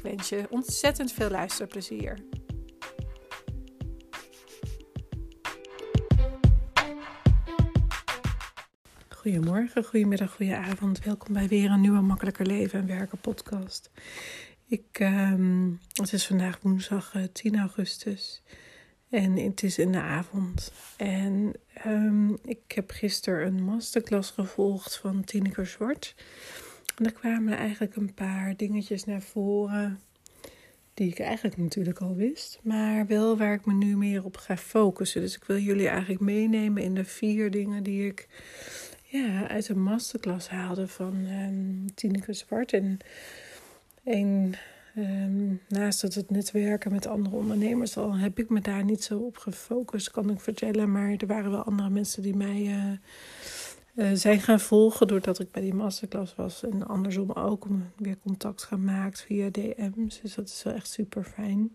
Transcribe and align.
Ik 0.00 0.06
wens 0.06 0.28
je 0.28 0.46
ontzettend 0.50 1.12
veel 1.12 1.30
luisterplezier. 1.30 2.18
Goedemorgen, 9.08 9.84
goedemiddag, 9.84 10.34
goedenavond. 10.34 11.04
Welkom 11.04 11.32
bij 11.32 11.48
weer 11.48 11.70
een 11.70 11.80
nieuwe 11.80 12.00
Makkelijker 12.00 12.46
Leven 12.46 12.80
en 12.80 12.86
Werken 12.86 13.18
podcast. 13.18 13.90
Ik, 14.66 14.98
um, 15.00 15.80
het 15.92 16.12
is 16.12 16.26
vandaag 16.26 16.58
woensdag 16.62 17.14
10 17.32 17.54
eh, 17.54 17.60
augustus 17.60 18.42
en 19.10 19.36
het 19.36 19.62
is 19.62 19.78
in 19.78 19.92
de 19.92 20.00
avond. 20.00 20.72
En 20.96 21.52
um, 21.86 22.38
ik 22.42 22.72
heb 22.72 22.90
gisteren 22.90 23.46
een 23.46 23.62
masterclass 23.62 24.30
gevolgd 24.30 24.96
van 24.96 25.24
Tineke 25.24 25.64
Zwart. 25.64 26.14
En 27.00 27.06
daar 27.06 27.14
kwamen 27.14 27.56
eigenlijk 27.56 27.96
een 27.96 28.14
paar 28.14 28.56
dingetjes 28.56 29.04
naar 29.04 29.22
voren 29.22 30.00
die 30.94 31.08
ik 31.08 31.18
eigenlijk 31.18 31.56
natuurlijk 31.56 31.98
al 31.98 32.14
wist, 32.14 32.60
maar 32.62 33.06
wel 33.06 33.36
waar 33.36 33.52
ik 33.52 33.64
me 33.64 33.72
nu 33.72 33.96
meer 33.96 34.24
op 34.24 34.36
ga 34.36 34.56
focussen. 34.56 35.20
Dus 35.20 35.36
ik 35.36 35.44
wil 35.44 35.58
jullie 35.58 35.88
eigenlijk 35.88 36.20
meenemen 36.20 36.82
in 36.82 36.94
de 36.94 37.04
vier 37.04 37.50
dingen 37.50 37.82
die 37.82 38.06
ik 38.06 38.28
ja, 39.02 39.48
uit 39.48 39.68
een 39.68 39.82
masterclass 39.82 40.48
haalde 40.48 40.88
van 40.88 41.14
um, 41.14 41.94
Tineke 41.94 42.32
Zwart. 42.32 42.72
En 42.72 42.98
een, 44.04 44.54
um, 44.96 45.60
naast 45.68 46.00
dat 46.00 46.14
het 46.14 46.30
netwerken 46.30 46.92
met 46.92 47.06
andere 47.06 47.36
ondernemers 47.36 47.96
al, 47.96 48.16
heb 48.16 48.38
ik 48.38 48.48
me 48.48 48.60
daar 48.60 48.84
niet 48.84 49.04
zo 49.04 49.18
op 49.18 49.36
gefocust, 49.36 50.10
kan 50.10 50.30
ik 50.30 50.40
vertellen. 50.40 50.92
Maar 50.92 51.10
er 51.10 51.26
waren 51.26 51.50
wel 51.50 51.64
andere 51.64 51.90
mensen 51.90 52.22
die 52.22 52.36
mij 52.36 52.60
uh, 52.60 52.92
uh, 54.00 54.10
zijn 54.14 54.40
gaan 54.40 54.60
volgen 54.60 55.06
doordat 55.06 55.38
ik 55.38 55.50
bij 55.50 55.62
die 55.62 55.74
masterclass 55.74 56.34
was. 56.34 56.62
En 56.62 56.86
andersom 56.86 57.30
ook 57.30 57.66
weer 57.96 58.18
contact 58.18 58.62
gemaakt 58.62 59.20
via 59.20 59.50
DM's. 59.50 60.20
Dus 60.20 60.34
dat 60.34 60.48
is 60.48 60.62
wel 60.62 60.74
echt 60.74 60.90
super 60.90 61.24
fijn. 61.24 61.70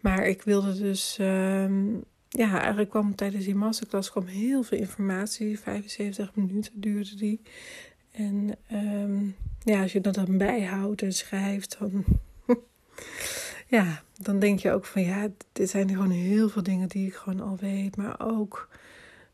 Maar 0.00 0.26
ik 0.26 0.42
wilde 0.42 0.78
dus, 0.78 1.18
um, 1.20 2.04
ja, 2.28 2.58
eigenlijk 2.58 2.90
kwam 2.90 3.14
tijdens 3.14 3.44
die 3.44 3.54
masterclass 3.54 4.10
kwam 4.10 4.26
heel 4.26 4.62
veel 4.62 4.78
informatie. 4.78 5.58
75 5.58 6.34
minuten 6.34 6.80
duurde 6.80 7.14
die. 7.14 7.40
En 8.12 8.56
um, 8.72 9.36
ja, 9.64 9.82
als 9.82 9.92
je 9.92 10.00
dat 10.00 10.14
dan 10.14 10.38
bijhoudt 10.38 11.02
en 11.02 11.12
schrijft, 11.12 11.76
dan, 11.78 12.04
ja, 13.76 14.02
dan 14.18 14.38
denk 14.38 14.58
je 14.58 14.72
ook 14.72 14.84
van 14.84 15.02
ja, 15.02 15.28
dit 15.52 15.70
zijn 15.70 15.88
gewoon 15.88 16.10
heel 16.10 16.48
veel 16.48 16.62
dingen 16.62 16.88
die 16.88 17.06
ik 17.06 17.14
gewoon 17.14 17.40
al 17.40 17.56
weet. 17.60 17.96
Maar 17.96 18.20
ook 18.20 18.68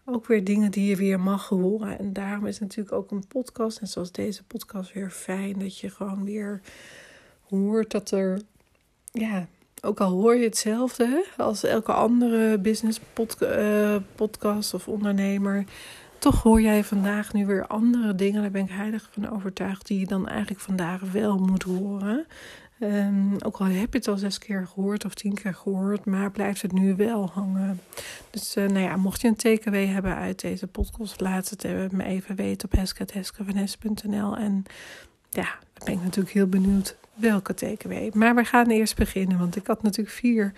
ook 0.08 0.26
weer 0.26 0.44
dingen 0.44 0.70
die 0.70 0.88
je 0.88 0.96
weer 0.96 1.20
mag 1.20 1.48
horen. 1.48 1.98
En 1.98 2.12
daarom 2.12 2.46
is 2.46 2.60
natuurlijk 2.60 2.92
ook 2.96 3.10
een 3.10 3.26
podcast, 3.26 3.78
en 3.78 3.86
zoals 3.86 4.12
deze 4.12 4.44
podcast, 4.44 4.92
weer 4.92 5.10
fijn 5.10 5.58
dat 5.58 5.78
je 5.78 5.90
gewoon 5.90 6.24
weer 6.24 6.60
hoort 7.48 7.90
dat 7.90 8.10
er, 8.10 8.40
ja, 9.12 9.46
ook 9.82 10.00
al 10.00 10.10
hoor 10.10 10.36
je 10.36 10.44
hetzelfde 10.44 11.26
als 11.36 11.64
elke 11.64 11.92
andere 11.92 12.58
business 12.58 13.00
uh, 13.40 13.96
podcast 14.14 14.74
of 14.74 14.88
ondernemer, 14.88 15.64
toch 16.18 16.42
hoor 16.42 16.60
jij 16.60 16.84
vandaag 16.84 17.32
nu 17.32 17.46
weer 17.46 17.66
andere 17.66 18.14
dingen. 18.14 18.42
Daar 18.42 18.50
ben 18.50 18.64
ik 18.64 18.70
heilig 18.70 19.08
van 19.12 19.30
overtuigd, 19.30 19.86
die 19.86 19.98
je 19.98 20.06
dan 20.06 20.28
eigenlijk 20.28 20.60
vandaag 20.60 21.00
wel 21.12 21.38
moet 21.38 21.62
horen. 21.62 22.26
Um, 22.80 23.36
ook 23.44 23.56
al 23.56 23.66
heb 23.66 23.92
je 23.92 23.98
het 23.98 24.08
al 24.08 24.16
zes 24.16 24.38
keer 24.38 24.66
gehoord 24.66 25.04
of 25.04 25.14
tien 25.14 25.34
keer 25.34 25.54
gehoord, 25.54 26.04
maar 26.04 26.30
blijft 26.30 26.62
het 26.62 26.72
nu 26.72 26.96
wel 26.96 27.28
hangen. 27.28 27.80
Dus 28.30 28.56
uh, 28.56 28.66
nou 28.66 28.78
ja, 28.78 28.96
mocht 28.96 29.20
je 29.20 29.28
een 29.28 29.36
takeaway 29.36 29.86
hebben 29.86 30.14
uit 30.14 30.40
deze 30.40 30.66
podcast, 30.66 31.20
laat 31.20 31.50
het 31.50 31.92
me 31.92 32.04
even 32.04 32.36
weten 32.36 32.68
op 32.72 32.78
hesketheskevanes.nl. 32.78 34.36
En 34.36 34.64
ja, 35.30 35.58
dan 35.72 35.84
ben 35.84 35.94
ik 35.94 36.02
natuurlijk 36.02 36.34
heel 36.34 36.46
benieuwd 36.46 36.96
welke 37.14 37.54
takeaway. 37.54 38.10
Maar 38.14 38.34
we 38.34 38.44
gaan 38.44 38.66
eerst 38.66 38.96
beginnen, 38.96 39.38
want 39.38 39.56
ik 39.56 39.66
had 39.66 39.82
natuurlijk 39.82 40.16
vier 40.16 40.52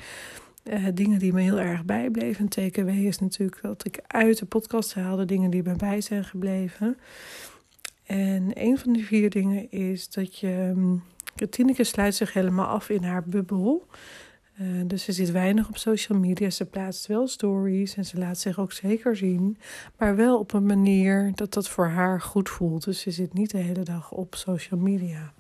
uh, 0.65 0.87
dingen 0.95 1.19
die 1.19 1.33
me 1.33 1.41
heel 1.41 1.61
erg 1.61 1.85
bijbleven. 1.85 2.43
Een 2.43 2.49
takeaway 2.49 3.05
is 3.05 3.19
natuurlijk 3.19 3.63
dat 3.63 3.87
ik 3.87 4.01
uit 4.07 4.39
de 4.39 4.47
podcast 4.47 4.95
haalde 4.95 5.25
dingen 5.25 5.51
die 5.51 5.63
me 5.63 5.77
bij 5.77 6.01
zijn 6.01 6.25
gebleven. 6.25 6.99
En 8.07 8.51
een 8.55 8.79
van 8.79 8.93
die 8.93 9.05
vier 9.05 9.31
dingen 9.31 9.71
is 9.71 10.11
dat 10.11 10.39
je 10.39 10.73
um, 10.77 11.03
Tineke 11.51 11.85
sluit 11.85 12.15
zich 12.15 12.33
helemaal 12.33 12.67
af 12.67 12.89
in 12.89 13.03
haar 13.03 13.25
bubbel. 13.25 13.87
Uh, 14.61 14.83
dus 14.87 15.05
ze 15.05 15.13
zit 15.13 15.31
weinig 15.31 15.69
op 15.69 15.77
social 15.77 16.19
media. 16.19 16.51
Ze 16.51 16.67
plaatst 16.67 17.07
wel 17.07 17.29
stories 17.29 17.97
en 17.97 18.05
ze 18.05 18.19
laat 18.19 18.39
zich 18.39 18.59
ook 18.59 18.73
zeker 18.73 19.17
zien. 19.17 19.59
Maar 19.99 20.17
wel 20.17 20.39
op 20.39 20.53
een 20.53 20.67
manier 20.67 21.33
dat 21.35 21.53
dat 21.53 21.69
voor 21.69 21.89
haar 21.89 22.21
goed 22.21 22.49
voelt. 22.49 22.85
Dus 22.85 23.01
ze 23.01 23.11
zit 23.11 23.33
niet 23.33 23.51
de 23.51 23.59
hele 23.59 23.83
dag 23.83 24.13
op 24.13 24.35
social 24.35 24.81
media. 24.81 25.33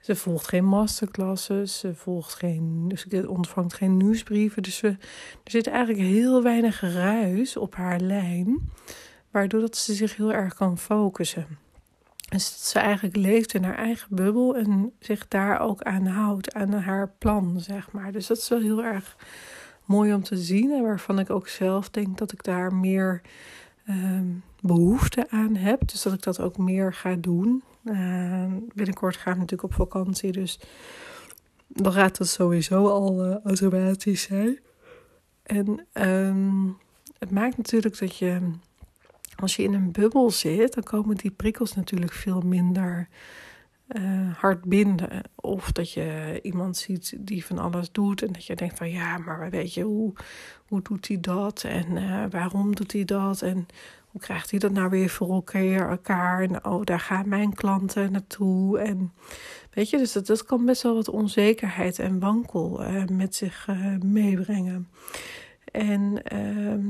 Ze 0.00 0.16
volgt 0.16 0.48
geen 0.48 0.64
masterclasses, 0.64 1.78
ze, 1.78 1.94
volgt 1.94 2.34
geen, 2.34 2.92
ze 2.94 3.28
ontvangt 3.28 3.74
geen 3.74 3.96
nieuwsbrieven. 3.96 4.62
Dus 4.62 4.82
er 4.82 4.98
zit 5.44 5.66
eigenlijk 5.66 6.08
heel 6.08 6.42
weinig 6.42 6.80
ruis 6.80 7.56
op 7.56 7.74
haar 7.74 8.00
lijn. 8.00 8.70
Waardoor 9.30 9.60
dat 9.60 9.76
ze 9.76 9.94
zich 9.94 10.16
heel 10.16 10.32
erg 10.32 10.54
kan 10.54 10.78
focussen. 10.78 11.46
Dus 12.28 12.50
dat 12.50 12.60
ze 12.60 12.78
eigenlijk 12.78 13.16
leeft 13.16 13.54
in 13.54 13.64
haar 13.64 13.76
eigen 13.76 14.16
bubbel 14.16 14.56
en 14.56 14.92
zich 14.98 15.28
daar 15.28 15.60
ook 15.60 15.82
aan 15.82 16.06
houdt, 16.06 16.54
aan 16.54 16.72
haar 16.72 17.08
plan, 17.18 17.60
zeg 17.60 17.92
maar. 17.92 18.12
Dus 18.12 18.26
dat 18.26 18.36
is 18.36 18.48
wel 18.48 18.60
heel 18.60 18.84
erg 18.84 19.16
mooi 19.84 20.14
om 20.14 20.22
te 20.22 20.36
zien 20.36 20.70
en 20.70 20.82
waarvan 20.82 21.18
ik 21.18 21.30
ook 21.30 21.48
zelf 21.48 21.90
denk 21.90 22.18
dat 22.18 22.32
ik 22.32 22.42
daar 22.44 22.74
meer 22.74 23.22
um, 23.88 24.42
behoefte 24.60 25.30
aan 25.30 25.56
heb. 25.56 25.88
Dus 25.88 26.02
dat 26.02 26.12
ik 26.12 26.22
dat 26.22 26.40
ook 26.40 26.56
meer 26.56 26.94
ga 26.94 27.14
doen. 27.14 27.62
Uh, 27.84 28.52
binnenkort 28.74 29.16
ga 29.16 29.30
ik 29.30 29.36
natuurlijk 29.36 29.62
op 29.62 29.74
vakantie, 29.74 30.32
dus 30.32 30.60
dan 31.66 31.92
gaat 31.92 32.18
dat 32.18 32.28
sowieso 32.28 32.88
al 32.88 33.26
uh, 33.26 33.36
automatisch 33.44 34.22
zijn. 34.22 34.58
En 35.42 35.86
um, 35.92 36.76
het 37.18 37.30
maakt 37.30 37.56
natuurlijk 37.56 37.98
dat 37.98 38.16
je 38.16 38.40
als 39.40 39.56
je 39.56 39.62
in 39.62 39.74
een 39.74 39.92
bubbel 39.92 40.30
zit, 40.30 40.74
dan 40.74 40.82
komen 40.82 41.16
die 41.16 41.30
prikkels 41.30 41.74
natuurlijk 41.74 42.12
veel 42.12 42.40
minder 42.40 43.08
uh, 43.88 44.36
hard 44.36 44.64
binden. 44.64 45.22
Of 45.34 45.72
dat 45.72 45.92
je 45.92 46.38
iemand 46.42 46.76
ziet 46.76 47.14
die 47.18 47.44
van 47.44 47.58
alles 47.58 47.92
doet 47.92 48.22
en 48.22 48.32
dat 48.32 48.44
je 48.46 48.56
denkt 48.56 48.76
van 48.76 48.90
ja, 48.90 49.18
maar 49.18 49.50
weet 49.50 49.74
je, 49.74 49.82
hoe, 49.82 50.12
hoe 50.68 50.82
doet 50.82 51.08
hij 51.08 51.20
dat 51.20 51.64
en 51.64 51.96
uh, 51.96 52.24
waarom 52.30 52.74
doet 52.74 52.92
hij 52.92 53.04
dat 53.04 53.42
en 53.42 53.66
hoe 54.10 54.20
krijgt 54.20 54.50
hij 54.50 54.58
dat 54.58 54.72
nou 54.72 54.90
weer 54.90 55.08
voor 55.08 55.30
elkaar? 55.30 56.42
En 56.42 56.64
oh, 56.64 56.84
daar 56.84 57.00
gaan 57.00 57.28
mijn 57.28 57.54
klanten 57.54 58.12
naartoe. 58.12 58.78
En 58.78 59.12
weet 59.70 59.90
je, 59.90 59.98
dus 59.98 60.12
dat, 60.12 60.26
dat 60.26 60.44
kan 60.44 60.64
best 60.64 60.82
wel 60.82 60.94
wat 60.94 61.08
onzekerheid 61.08 61.98
en 61.98 62.18
wankel 62.18 62.82
uh, 62.82 63.04
met 63.04 63.34
zich 63.34 63.68
meebrengen. 64.02 64.88
En 65.72 66.22
ehm, 66.22 66.86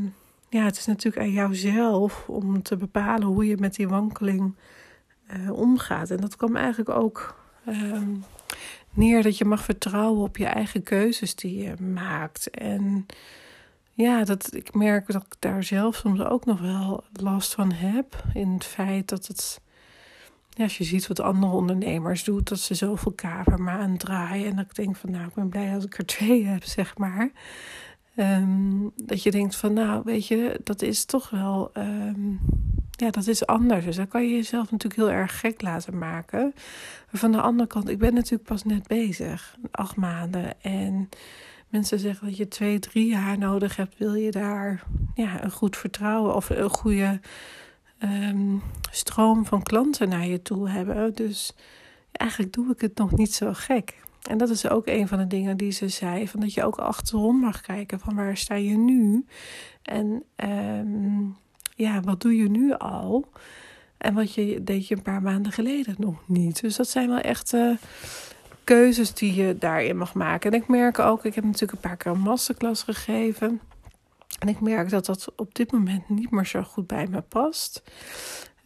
ja, 0.49 0.65
het 0.65 0.77
is 0.77 0.87
natuurlijk 0.87 1.25
aan 1.25 1.33
jouzelf 1.33 2.29
om 2.29 2.63
te 2.63 2.77
bepalen 2.77 3.27
hoe 3.27 3.47
je 3.47 3.57
met 3.57 3.75
die 3.75 3.89
wankeling 3.89 4.55
uh, 5.37 5.53
omgaat. 5.53 6.11
En 6.11 6.21
dat 6.21 6.37
kwam 6.37 6.57
eigenlijk 6.57 6.91
ook 6.91 7.37
uh, 7.69 8.03
neer 8.93 9.23
dat 9.23 9.39
je 9.39 9.45
mag 9.45 9.65
vertrouwen 9.65 10.23
op 10.23 10.37
je 10.37 10.47
eigen 10.47 10.83
keuzes 10.83 11.35
die 11.35 11.63
je 11.63 11.75
maakt. 11.83 12.51
En 12.51 13.07
ja, 13.93 14.25
dat, 14.25 14.55
ik 14.55 14.75
merk 14.75 15.13
dat 15.13 15.23
ik 15.23 15.35
daar 15.39 15.63
zelf 15.63 15.97
soms 15.97 16.21
ook 16.21 16.45
nog 16.45 16.61
wel 16.61 17.05
last 17.13 17.55
van 17.55 17.73
heb. 17.73 18.25
In 18.35 18.53
het 18.53 18.65
feit 18.65 19.09
dat 19.09 19.27
het. 19.27 19.61
Ja, 20.51 20.65
als 20.65 20.79
je 20.79 20.85
ziet 20.85 21.07
wat 21.07 21.21
andere 21.21 21.53
ondernemers 21.53 22.25
doen, 22.25 22.41
dat 22.45 22.59
ze 22.59 22.75
zoveel 22.75 23.13
kamermaan 23.13 23.97
draaien. 23.97 24.51
En 24.51 24.57
dat 24.57 24.65
ik 24.65 24.75
denk 24.75 24.97
van 24.97 25.11
nou, 25.11 25.27
ik 25.27 25.35
ben 25.35 25.49
blij 25.49 25.75
als 25.75 25.85
ik 25.85 25.99
er 25.99 26.07
twee 26.07 26.45
heb, 26.45 26.65
zeg 26.65 26.99
maar. 26.99 27.31
Um, 28.21 28.93
dat 28.97 29.23
je 29.23 29.31
denkt 29.31 29.57
van, 29.57 29.73
nou, 29.73 30.03
weet 30.05 30.27
je, 30.27 30.61
dat 30.65 30.83
is 30.83 31.05
toch 31.05 31.31
wel, 31.31 31.71
um, 31.75 32.41
ja, 32.91 33.11
dat 33.11 33.27
is 33.27 33.47
anders. 33.47 33.85
Dus 33.85 33.97
dan 33.97 34.09
kan 34.09 34.23
je 34.23 34.35
jezelf 34.35 34.71
natuurlijk 34.71 35.01
heel 35.01 35.11
erg 35.11 35.41
gek 35.41 35.63
laten 35.63 35.99
maken. 35.99 36.55
Maar 37.11 37.21
van 37.21 37.33
de 37.33 37.41
andere 37.41 37.69
kant, 37.69 37.89
ik 37.89 37.99
ben 37.99 38.15
natuurlijk 38.15 38.49
pas 38.49 38.65
net 38.65 38.87
bezig, 38.87 39.57
acht 39.71 39.97
maanden. 39.97 40.63
En 40.63 41.09
mensen 41.69 41.99
zeggen 41.99 42.27
dat 42.27 42.37
je 42.37 42.49
twee, 42.49 42.79
drie 42.79 43.09
jaar 43.09 43.39
nodig 43.39 43.77
hebt, 43.77 43.99
wil 43.99 44.15
je 44.15 44.31
daar 44.31 44.85
ja, 45.15 45.45
een 45.45 45.51
goed 45.51 45.77
vertrouwen 45.77 46.35
of 46.35 46.51
een 46.51 46.71
goede 46.71 47.21
um, 48.03 48.63
stroom 48.91 49.47
van 49.47 49.63
klanten 49.63 50.09
naar 50.09 50.27
je 50.27 50.43
toe 50.43 50.69
hebben. 50.69 51.15
Dus 51.15 51.55
eigenlijk 52.13 52.53
doe 52.53 52.71
ik 52.71 52.81
het 52.81 52.97
nog 52.97 53.17
niet 53.17 53.35
zo 53.35 53.51
gek. 53.53 54.07
En 54.23 54.39
dat 54.39 54.51
is 54.51 54.69
ook 54.69 54.87
een 54.87 55.09
van 55.09 55.19
de 55.19 55.27
dingen 55.27 55.57
die 55.57 55.71
ze 55.71 55.89
zei: 55.89 56.29
van 56.29 56.41
dat 56.41 56.55
je 56.55 56.65
ook 56.65 56.77
achterom 56.77 57.41
mag 57.41 57.61
kijken 57.61 58.01
van 58.01 58.15
waar 58.15 58.37
sta 58.37 58.55
je 58.55 58.77
nu? 58.77 59.25
En 59.83 60.23
ehm, 60.37 61.23
ja, 61.75 62.01
wat 62.01 62.21
doe 62.21 62.37
je 62.37 62.51
nu 62.51 62.73
al? 62.73 63.31
En 63.99 64.15
wat 64.15 64.35
je, 64.35 64.65
deed 64.65 64.89
je 64.89 64.97
een 64.97 65.03
paar 65.03 65.23
maanden 65.23 65.53
geleden 65.53 65.95
nog 65.99 66.23
niet. 66.27 66.61
Dus 66.61 66.77
dat 66.77 66.89
zijn 66.89 67.09
wel 67.09 67.19
echt 67.19 67.55
keuzes 68.69 69.15
die 69.15 69.35
je 69.35 69.59
daarin 69.59 69.97
mag 69.97 70.15
maken. 70.15 70.53
En 70.53 70.61
ik 70.61 70.69
merk 70.69 70.99
ook, 70.99 71.25
ik 71.25 71.35
heb 71.35 71.45
natuurlijk 71.45 71.73
een 71.73 71.89
paar 71.89 71.97
keer 71.97 72.13
een 72.13 72.21
masterclass 72.21 72.83
gegeven. 72.83 73.61
En 74.39 74.49
ik 74.49 74.61
merk 74.61 74.91
dat 74.91 75.07
dat 75.07 75.33
op 75.37 75.55
dit 75.55 75.73
moment 75.73 76.09
niet 76.09 76.31
meer 76.31 76.47
zo 76.47 76.63
goed 76.63 76.87
bij 76.87 77.07
me 77.07 77.21
past. 77.21 77.83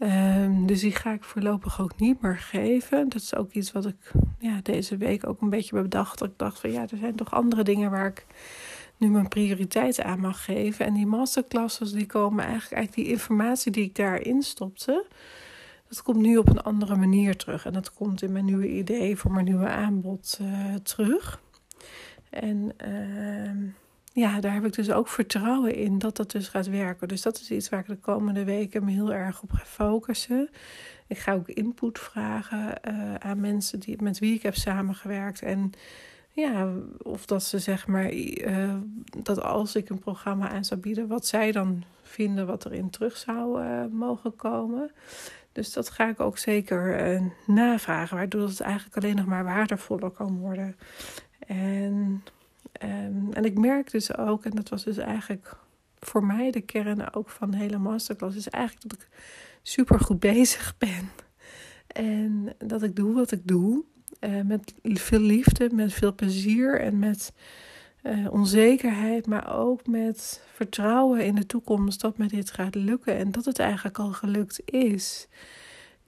Um, 0.03 0.67
dus 0.67 0.81
die 0.81 0.95
ga 0.95 1.13
ik 1.13 1.25
voorlopig 1.25 1.81
ook 1.81 1.99
niet 1.99 2.21
meer 2.21 2.39
geven. 2.39 3.09
Dat 3.09 3.23
is 3.23 3.35
ook 3.35 3.53
iets 3.53 3.73
wat 3.73 3.87
ik 3.87 4.13
ja, 4.39 4.61
deze 4.63 4.97
week 4.97 5.27
ook 5.27 5.41
een 5.41 5.51
beetje 5.51 5.83
bedacht. 5.83 6.23
Ik 6.23 6.33
dacht 6.37 6.61
van 6.61 6.73
ja, 6.73 6.83
er 6.83 6.97
zijn 6.99 7.15
toch 7.15 7.31
andere 7.31 7.63
dingen 7.63 7.91
waar 7.91 8.07
ik 8.07 8.27
nu 8.97 9.09
mijn 9.11 9.29
prioriteit 9.29 10.03
aan 10.03 10.21
mag 10.21 10.45
geven. 10.45 10.87
En 10.87 10.95
die 10.95 11.07
masterclasses 11.07 11.93
die 11.93 12.07
komen 12.07 12.45
eigenlijk 12.45 12.81
uit 12.83 12.95
die 12.95 13.09
informatie 13.09 13.73
die 13.73 13.85
ik 13.85 13.95
daarin 13.95 14.43
stopte. 14.43 15.07
Dat 15.89 16.03
komt 16.03 16.21
nu 16.21 16.37
op 16.37 16.49
een 16.49 16.63
andere 16.63 16.97
manier 16.97 17.37
terug. 17.37 17.67
En 17.67 17.73
dat 17.73 17.95
komt 17.95 18.23
in 18.23 18.33
mijn 18.33 18.45
nieuwe 18.45 18.69
idee 18.69 19.17
voor 19.17 19.33
mijn 19.33 19.45
nieuwe 19.45 19.69
aanbod 19.69 20.39
uh, 20.43 20.75
terug. 20.75 21.41
En 22.31 22.73
uh, 22.87 23.73
ja, 24.13 24.41
daar 24.41 24.53
heb 24.53 24.65
ik 24.65 24.73
dus 24.73 24.91
ook 24.91 25.09
vertrouwen 25.09 25.75
in 25.75 25.99
dat 25.99 26.17
dat 26.17 26.31
dus 26.31 26.49
gaat 26.49 26.69
werken. 26.69 27.09
Dus 27.09 27.23
dat 27.23 27.41
is 27.41 27.51
iets 27.51 27.69
waar 27.69 27.81
ik 27.81 27.87
de 27.87 27.97
komende 27.97 28.45
weken 28.45 28.85
me 28.85 28.91
heel 28.91 29.13
erg 29.13 29.43
op 29.43 29.53
ga 29.53 29.65
focussen. 29.65 30.49
Ik 31.07 31.19
ga 31.19 31.35
ook 31.35 31.49
input 31.49 31.99
vragen 31.99 32.81
uh, 32.89 33.15
aan 33.15 33.41
mensen 33.41 33.81
die, 33.81 34.03
met 34.03 34.19
wie 34.19 34.35
ik 34.35 34.43
heb 34.43 34.55
samengewerkt. 34.55 35.43
En 35.43 35.73
ja, 36.31 36.69
of 36.99 37.27
dat 37.27 37.43
ze 37.43 37.59
zeg 37.59 37.87
maar, 37.87 38.13
uh, 38.13 38.75
dat 39.23 39.43
als 39.43 39.77
ik 39.77 39.89
een 39.89 39.99
programma 39.99 40.51
aan 40.51 40.65
zou 40.65 40.81
bieden, 40.81 41.07
wat 41.07 41.27
zij 41.27 41.53
dan 41.53 41.85
vinden 42.03 42.47
wat 42.47 42.65
erin 42.65 42.91
terug 42.91 43.17
zou 43.17 43.63
uh, 43.63 43.85
mogen 43.91 44.37
komen. 44.37 44.91
Dus 45.53 45.73
dat 45.73 45.91
ga 45.91 46.09
ik 46.09 46.21
ook 46.21 46.39
zeker 46.39 47.21
navragen, 47.47 48.17
waardoor 48.17 48.49
het 48.49 48.61
eigenlijk 48.61 48.97
alleen 48.97 49.17
nog 49.17 49.27
maar 49.27 49.45
waardevoller 49.45 50.11
kan 50.11 50.39
worden. 50.39 50.77
En 51.47 52.23
Um, 52.83 53.33
en 53.33 53.45
ik 53.45 53.59
merk 53.59 53.91
dus 53.91 54.17
ook, 54.17 54.45
en 54.45 54.51
dat 54.51 54.69
was 54.69 54.85
dus 54.85 54.97
eigenlijk 54.97 55.57
voor 55.99 56.25
mij 56.25 56.51
de 56.51 56.61
kern 56.61 57.15
ook 57.15 57.31
van 57.31 57.51
de 57.51 57.57
hele 57.57 57.79
masterclass, 57.79 58.37
is 58.37 58.49
eigenlijk 58.49 58.89
dat 58.89 58.99
ik 58.99 59.09
super 59.63 60.01
goed 60.01 60.21
bezig 60.33 60.75
ben. 60.79 61.11
En 61.87 62.55
dat 62.59 62.83
ik 62.83 62.97
doe 62.97 63.15
wat 63.15 63.33
ik 63.33 63.47
doe. 63.47 63.85
Uh, 64.21 64.41
met 64.41 64.75
veel 64.83 65.21
liefde, 65.21 65.69
met 65.73 65.93
veel 65.93 66.15
plezier 66.15 66.81
en 66.81 66.99
met 66.99 67.33
uh, 68.03 68.33
onzekerheid, 68.33 69.27
maar 69.27 69.59
ook 69.59 69.87
met 69.87 70.43
vertrouwen 70.55 71.25
in 71.25 71.35
de 71.35 71.47
toekomst 71.47 72.01
dat 72.01 72.19
me 72.19 72.27
dit 72.27 72.51
gaat 72.51 72.75
lukken 72.75 73.17
en 73.17 73.33
dat 73.33 73.45
het 73.45 73.59
eigenlijk 73.59 73.99
al 73.99 74.13
gelukt 74.13 74.61
is. 74.65 75.29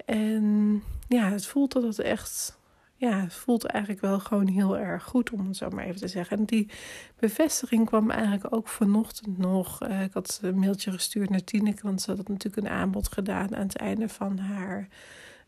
En 0.04 0.82
ja, 1.08 1.30
het 1.30 1.46
voelt 1.46 1.72
dat 1.72 1.82
het 1.82 1.98
echt 1.98 2.58
ja, 3.04 3.20
het 3.20 3.34
voelt 3.34 3.64
eigenlijk 3.64 4.02
wel 4.02 4.18
gewoon 4.18 4.48
heel 4.48 4.78
erg 4.78 5.04
goed, 5.04 5.30
om 5.30 5.46
het 5.46 5.56
zo 5.56 5.70
maar 5.70 5.84
even 5.84 6.00
te 6.00 6.08
zeggen. 6.08 6.38
En 6.38 6.44
die 6.44 6.70
bevestiging 7.18 7.86
kwam 7.86 8.10
eigenlijk 8.10 8.54
ook 8.54 8.68
vanochtend 8.68 9.38
nog. 9.38 9.82
Uh, 9.82 10.02
ik 10.02 10.12
had 10.12 10.38
een 10.42 10.58
mailtje 10.58 10.92
gestuurd 10.92 11.30
naar 11.30 11.44
Tineke, 11.44 11.82
want 11.82 12.02
ze 12.02 12.10
had 12.10 12.28
natuurlijk 12.28 12.66
een 12.66 12.72
aanbod 12.72 13.12
gedaan 13.12 13.56
aan 13.56 13.62
het 13.62 13.76
einde 13.76 14.08
van 14.08 14.38
haar 14.38 14.88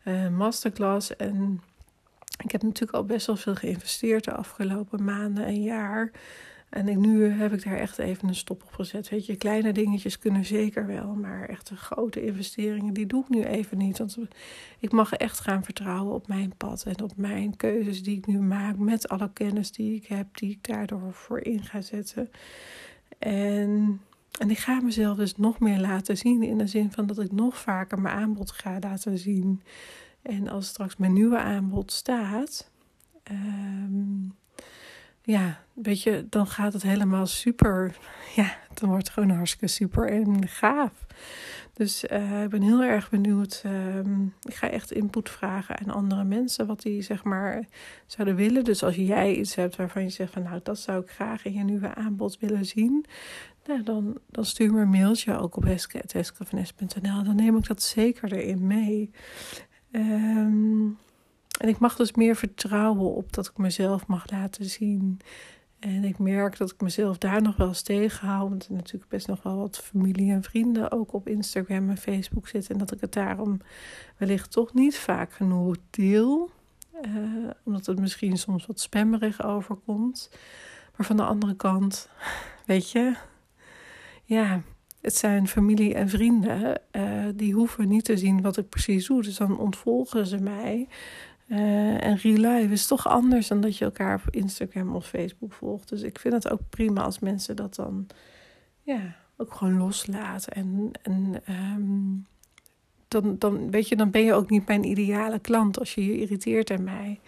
uh, 0.05 0.29
masterclass. 0.29 1.15
En 1.15 1.61
ik 2.43 2.51
heb 2.51 2.61
natuurlijk 2.61 2.97
al 2.97 3.05
best 3.05 3.27
wel 3.27 3.35
veel 3.35 3.55
geïnvesteerd 3.55 4.23
de 4.23 4.33
afgelopen 4.33 5.03
maanden 5.03 5.45
en 5.45 5.63
jaar. 5.63 6.11
En 6.69 6.87
ik, 6.87 6.97
nu 6.97 7.29
heb 7.29 7.53
ik 7.53 7.63
daar 7.63 7.77
echt 7.77 7.97
even 7.97 8.27
een 8.27 8.35
stop 8.35 8.63
op 8.63 8.73
gezet. 8.73 9.09
Weet 9.09 9.25
je, 9.25 9.35
kleine 9.35 9.73
dingetjes 9.73 10.19
kunnen 10.19 10.45
zeker 10.45 10.85
wel, 10.85 11.13
maar 11.13 11.49
echte 11.49 11.75
grote 11.75 12.25
investeringen, 12.25 12.93
die 12.93 13.05
doe 13.05 13.21
ik 13.21 13.29
nu 13.29 13.43
even 13.43 13.77
niet. 13.77 13.97
Want 13.97 14.17
ik 14.79 14.91
mag 14.91 15.13
echt 15.13 15.39
gaan 15.39 15.63
vertrouwen 15.63 16.13
op 16.13 16.27
mijn 16.27 16.53
pad 16.57 16.83
en 16.83 17.03
op 17.03 17.11
mijn 17.15 17.55
keuzes 17.55 18.03
die 18.03 18.17
ik 18.17 18.27
nu 18.27 18.39
maak 18.39 18.77
met 18.77 19.09
alle 19.09 19.29
kennis 19.33 19.71
die 19.71 19.95
ik 19.95 20.07
heb, 20.07 20.37
die 20.37 20.49
ik 20.49 20.67
daardoor 20.67 21.13
voor 21.13 21.39
in 21.39 21.63
ga 21.63 21.81
zetten. 21.81 22.29
En, 23.19 24.01
en 24.39 24.49
ik 24.49 24.57
ga 24.57 24.79
mezelf 24.81 25.17
dus 25.17 25.37
nog 25.37 25.59
meer 25.59 25.79
laten 25.79 26.17
zien 26.17 26.43
in 26.43 26.57
de 26.57 26.67
zin 26.67 26.91
van 26.91 27.05
dat 27.05 27.19
ik 27.19 27.31
nog 27.31 27.57
vaker 27.57 27.99
mijn 27.99 28.15
aanbod 28.15 28.51
ga 28.51 28.79
laten 28.79 29.17
zien. 29.17 29.61
En 30.21 30.47
als 30.47 30.67
straks 30.67 30.97
mijn 30.97 31.13
nieuwe 31.13 31.37
aanbod 31.37 31.91
staat. 31.91 32.71
Um, 33.31 34.35
ja, 35.27 35.59
weet 35.73 36.01
je, 36.01 36.25
dan 36.29 36.47
gaat 36.47 36.73
het 36.73 36.81
helemaal 36.81 37.25
super. 37.25 37.95
Ja, 38.35 38.57
dan 38.73 38.89
wordt 38.89 39.03
het 39.03 39.13
gewoon 39.13 39.29
hartstikke 39.29 39.67
super 39.67 40.09
en 40.11 40.47
gaaf. 40.47 40.91
Dus 41.73 42.03
uh, 42.03 42.43
ik 42.43 42.49
ben 42.49 42.61
heel 42.61 42.83
erg 42.83 43.09
benieuwd. 43.09 43.63
Uh, 43.65 43.99
ik 44.41 44.55
ga 44.55 44.69
echt 44.69 44.91
input 44.91 45.29
vragen 45.29 45.77
aan 45.77 45.89
andere 45.89 46.23
mensen 46.23 46.67
wat 46.67 46.81
die 46.81 47.01
zeg 47.01 47.23
maar 47.23 47.67
zouden 48.05 48.35
willen. 48.35 48.63
Dus 48.63 48.83
als 48.83 48.95
jij 48.95 49.35
iets 49.35 49.55
hebt 49.55 49.75
waarvan 49.75 50.03
je 50.03 50.09
zegt 50.09 50.33
van 50.33 50.43
nou 50.43 50.59
dat 50.63 50.79
zou 50.79 51.01
ik 51.01 51.09
graag 51.09 51.45
in 51.45 51.53
je 51.53 51.63
nieuwe 51.63 51.95
aanbod 51.95 52.39
willen 52.39 52.65
zien. 52.65 53.05
Nou, 53.65 53.83
dan, 53.83 54.17
dan 54.29 54.45
stuur 54.45 54.73
me 54.73 54.81
een 54.81 54.89
mailtje 54.89 55.37
ook 55.37 55.55
op 55.55 55.65
eskevanes.nl. 55.65 57.23
Dan 57.23 57.35
neem 57.35 57.57
ik 57.57 57.67
dat 57.67 57.81
zeker 57.81 58.33
erin 58.33 58.67
mee. 58.67 59.11
Um, 59.91 60.97
en 61.57 61.67
ik 61.67 61.79
mag 61.79 61.95
dus 61.95 62.13
meer 62.13 62.35
vertrouwen 62.35 63.15
op 63.15 63.33
dat 63.33 63.47
ik 63.47 63.57
mezelf 63.57 64.07
mag 64.07 64.31
laten 64.31 64.65
zien. 64.65 65.19
En 65.79 66.03
ik 66.03 66.19
merk 66.19 66.57
dat 66.57 66.71
ik 66.71 66.81
mezelf 66.81 67.17
daar 67.17 67.41
nog 67.41 67.55
wel 67.55 67.67
eens 67.67 67.81
tegenhoud. 67.81 68.49
Want 68.49 68.65
er 68.65 68.73
natuurlijk 68.73 69.09
best 69.09 69.27
nog 69.27 69.43
wel 69.43 69.57
wat 69.57 69.77
familie 69.77 70.31
en 70.31 70.43
vrienden 70.43 70.91
ook 70.91 71.13
op 71.13 71.27
Instagram 71.27 71.89
en 71.89 71.97
Facebook 71.97 72.47
zitten. 72.47 72.71
En 72.71 72.77
dat 72.77 72.91
ik 72.91 73.01
het 73.01 73.13
daarom 73.13 73.59
wellicht 74.17 74.51
toch 74.51 74.73
niet 74.73 74.97
vaak 74.97 75.33
genoeg 75.33 75.75
deel. 75.89 76.49
Uh, 77.01 77.49
omdat 77.63 77.85
het 77.85 77.99
misschien 77.99 78.37
soms 78.37 78.65
wat 78.65 78.79
spammerig 78.79 79.43
overkomt. 79.43 80.29
Maar 80.95 81.05
van 81.05 81.17
de 81.17 81.23
andere 81.23 81.55
kant, 81.55 82.09
weet 82.65 82.91
je, 82.91 83.15
ja, 84.23 84.61
het 85.01 85.15
zijn 85.15 85.47
familie 85.47 85.93
en 85.93 86.09
vrienden. 86.09 86.81
Uh, 86.91 87.25
die 87.35 87.53
hoeven 87.53 87.87
niet 87.87 88.03
te 88.03 88.17
zien 88.17 88.41
wat 88.41 88.57
ik 88.57 88.69
precies 88.69 89.07
doe. 89.07 89.23
Dus 89.23 89.35
dan 89.35 89.59
ontvolgen 89.59 90.25
ze 90.25 90.37
mij. 90.37 90.87
Uh, 91.47 92.03
en 92.03 92.17
real 92.17 92.53
life 92.53 92.73
is 92.73 92.87
toch 92.87 93.07
anders 93.07 93.47
dan 93.47 93.61
dat 93.61 93.77
je 93.77 93.85
elkaar 93.85 94.21
op 94.27 94.35
Instagram 94.35 94.95
of 94.95 95.07
Facebook 95.07 95.53
volgt. 95.53 95.89
Dus 95.89 96.01
ik 96.01 96.19
vind 96.19 96.33
het 96.33 96.49
ook 96.49 96.61
prima 96.69 97.01
als 97.01 97.19
mensen 97.19 97.55
dat 97.55 97.75
dan 97.75 98.07
ja, 98.81 99.15
ook 99.37 99.53
gewoon 99.53 99.77
loslaten. 99.77 100.53
En, 100.53 100.91
en 101.01 101.43
um, 101.49 102.25
dan, 103.07 103.35
dan, 103.37 103.71
weet 103.71 103.87
je, 103.87 103.95
dan 103.95 104.11
ben 104.11 104.23
je 104.23 104.33
ook 104.33 104.49
niet 104.49 104.67
mijn 104.67 104.83
ideale 104.83 105.39
klant 105.39 105.79
als 105.79 105.95
je 105.95 106.05
je 106.05 106.17
irriteert 106.17 106.71
aan 106.71 106.83
mij. 106.83 107.19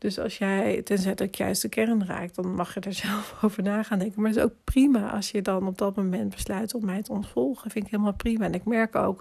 Dus 0.00 0.18
als 0.18 0.38
jij, 0.38 0.82
tenzij 0.82 1.14
dat 1.14 1.36
juist 1.36 1.62
de 1.62 1.68
kern 1.68 2.06
raakt, 2.06 2.34
dan 2.34 2.54
mag 2.54 2.74
je 2.74 2.80
er 2.80 2.92
zelf 3.06 3.36
over 3.42 3.62
na 3.62 3.82
gaan 3.82 3.98
denken. 3.98 4.20
Maar 4.20 4.30
het 4.30 4.38
is 4.38 4.44
ook 4.44 4.54
prima 4.64 5.10
als 5.10 5.30
je 5.30 5.42
dan 5.42 5.66
op 5.66 5.78
dat 5.78 5.96
moment 5.96 6.34
besluit 6.34 6.74
om 6.74 6.84
mij 6.84 7.02
te 7.02 7.12
ontvolgen. 7.12 7.70
Vind 7.70 7.84
ik 7.84 7.90
helemaal 7.90 8.12
prima. 8.12 8.44
En 8.44 8.54
ik 8.54 8.64
merk 8.64 8.96
ook, 8.96 9.20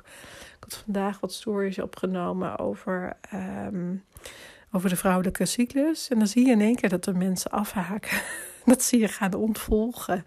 ik 0.55 0.57
had 0.59 0.83
vandaag 0.83 1.19
wat 1.19 1.33
stories 1.33 1.79
opgenomen 1.79 2.59
over, 2.59 3.17
um, 3.67 4.03
over 4.71 4.89
de 4.89 4.95
vrouwelijke 4.95 5.45
cyclus. 5.45 6.07
En 6.07 6.17
dan 6.17 6.27
zie 6.27 6.45
je 6.45 6.51
in 6.51 6.61
één 6.61 6.75
keer 6.75 6.89
dat 6.89 7.03
de 7.03 7.13
mensen 7.13 7.51
afhaken. 7.51 8.21
dat 8.65 8.83
zie 8.83 8.99
je 8.99 9.07
gaan 9.07 9.33
ontvolgen. 9.33 10.25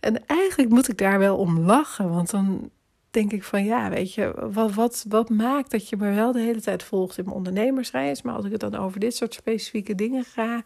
En 0.00 0.26
eigenlijk 0.26 0.70
moet 0.70 0.88
ik 0.88 0.98
daar 0.98 1.18
wel 1.18 1.36
om 1.36 1.58
lachen, 1.58 2.10
want 2.10 2.30
dan 2.30 2.70
denk 3.18 3.32
ik 3.32 3.44
van 3.44 3.64
ja, 3.64 3.90
weet 3.90 4.14
je, 4.14 4.50
wat, 4.52 4.74
wat, 4.74 5.04
wat 5.08 5.28
maakt 5.28 5.70
dat 5.70 5.88
je 5.88 5.96
me 5.96 6.14
wel 6.14 6.32
de 6.32 6.40
hele 6.40 6.60
tijd 6.60 6.82
volgt 6.82 7.18
in 7.18 7.24
mijn 7.24 7.36
ondernemersreis. 7.36 8.22
Maar 8.22 8.34
als 8.34 8.44
ik 8.44 8.52
het 8.52 8.60
dan 8.60 8.74
over 8.74 9.00
dit 9.00 9.16
soort 9.16 9.34
specifieke 9.34 9.94
dingen 9.94 10.24
ga 10.24 10.54
uh, 10.56 10.62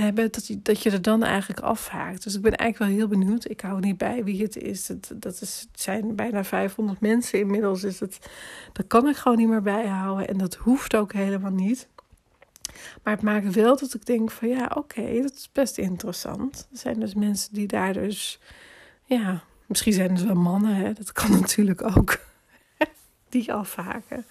hebben, 0.00 0.32
dat 0.32 0.46
je, 0.46 0.62
dat 0.62 0.82
je 0.82 0.90
er 0.90 1.02
dan 1.02 1.22
eigenlijk 1.22 1.60
afhaakt. 1.60 2.22
Dus 2.22 2.34
ik 2.34 2.42
ben 2.42 2.56
eigenlijk 2.56 2.90
wel 2.90 3.00
heel 3.00 3.18
benieuwd. 3.18 3.50
Ik 3.50 3.60
hou 3.60 3.80
niet 3.80 3.96
bij 3.96 4.24
wie 4.24 4.42
het 4.42 4.56
is. 4.56 4.86
Dat, 4.86 5.12
dat 5.14 5.40
is, 5.40 5.66
het 5.70 5.80
zijn 5.80 6.16
bijna 6.16 6.44
500 6.44 7.00
mensen 7.00 7.38
inmiddels. 7.38 7.84
Is 7.84 8.00
het, 8.00 8.18
dat 8.72 8.86
kan 8.86 9.08
ik 9.08 9.16
gewoon 9.16 9.38
niet 9.38 9.48
meer 9.48 9.62
bijhouden. 9.62 10.28
En 10.28 10.38
dat 10.38 10.54
hoeft 10.54 10.96
ook 10.96 11.12
helemaal 11.12 11.52
niet. 11.52 11.88
Maar 13.02 13.14
het 13.14 13.22
maakt 13.22 13.54
wel 13.54 13.76
dat 13.76 13.94
ik 13.94 14.06
denk 14.06 14.30
van 14.30 14.48
ja, 14.48 14.70
oké, 14.74 15.22
dat 15.22 15.34
is 15.34 15.50
best 15.52 15.78
interessant. 15.78 16.68
Er 16.72 16.78
zijn 16.78 17.00
dus 17.00 17.14
mensen 17.14 17.54
die 17.54 17.66
daar 17.66 17.92
dus 17.92 18.40
ja, 19.04 19.42
Misschien 19.66 19.92
zijn 19.92 20.10
het 20.10 20.24
wel 20.24 20.34
mannen, 20.34 20.74
hè? 20.74 20.92
dat 20.92 21.12
kan 21.12 21.30
natuurlijk 21.40 21.96
ook. 21.96 22.18
die 23.28 23.52
afhaken. 23.52 24.26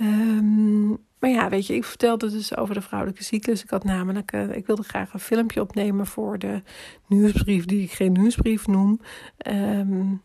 Um, 0.00 1.04
maar 1.18 1.30
ja, 1.30 1.48
weet 1.48 1.66
je, 1.66 1.74
ik 1.74 1.84
vertelde 1.84 2.30
dus 2.30 2.56
over 2.56 2.74
de 2.74 2.80
vrouwelijke 2.80 3.24
cyclus. 3.24 3.62
Ik 3.62 3.70
had 3.70 3.84
namelijk, 3.84 4.32
uh, 4.32 4.56
ik 4.56 4.66
wilde 4.66 4.82
graag 4.82 5.12
een 5.12 5.20
filmpje 5.20 5.60
opnemen 5.60 6.06
voor 6.06 6.38
de 6.38 6.62
nieuwsbrief, 7.06 7.64
die 7.64 7.82
ik 7.82 7.90
geen 7.92 8.12
nieuwsbrief 8.12 8.66
noem. 8.66 9.00
Um, 9.46 10.22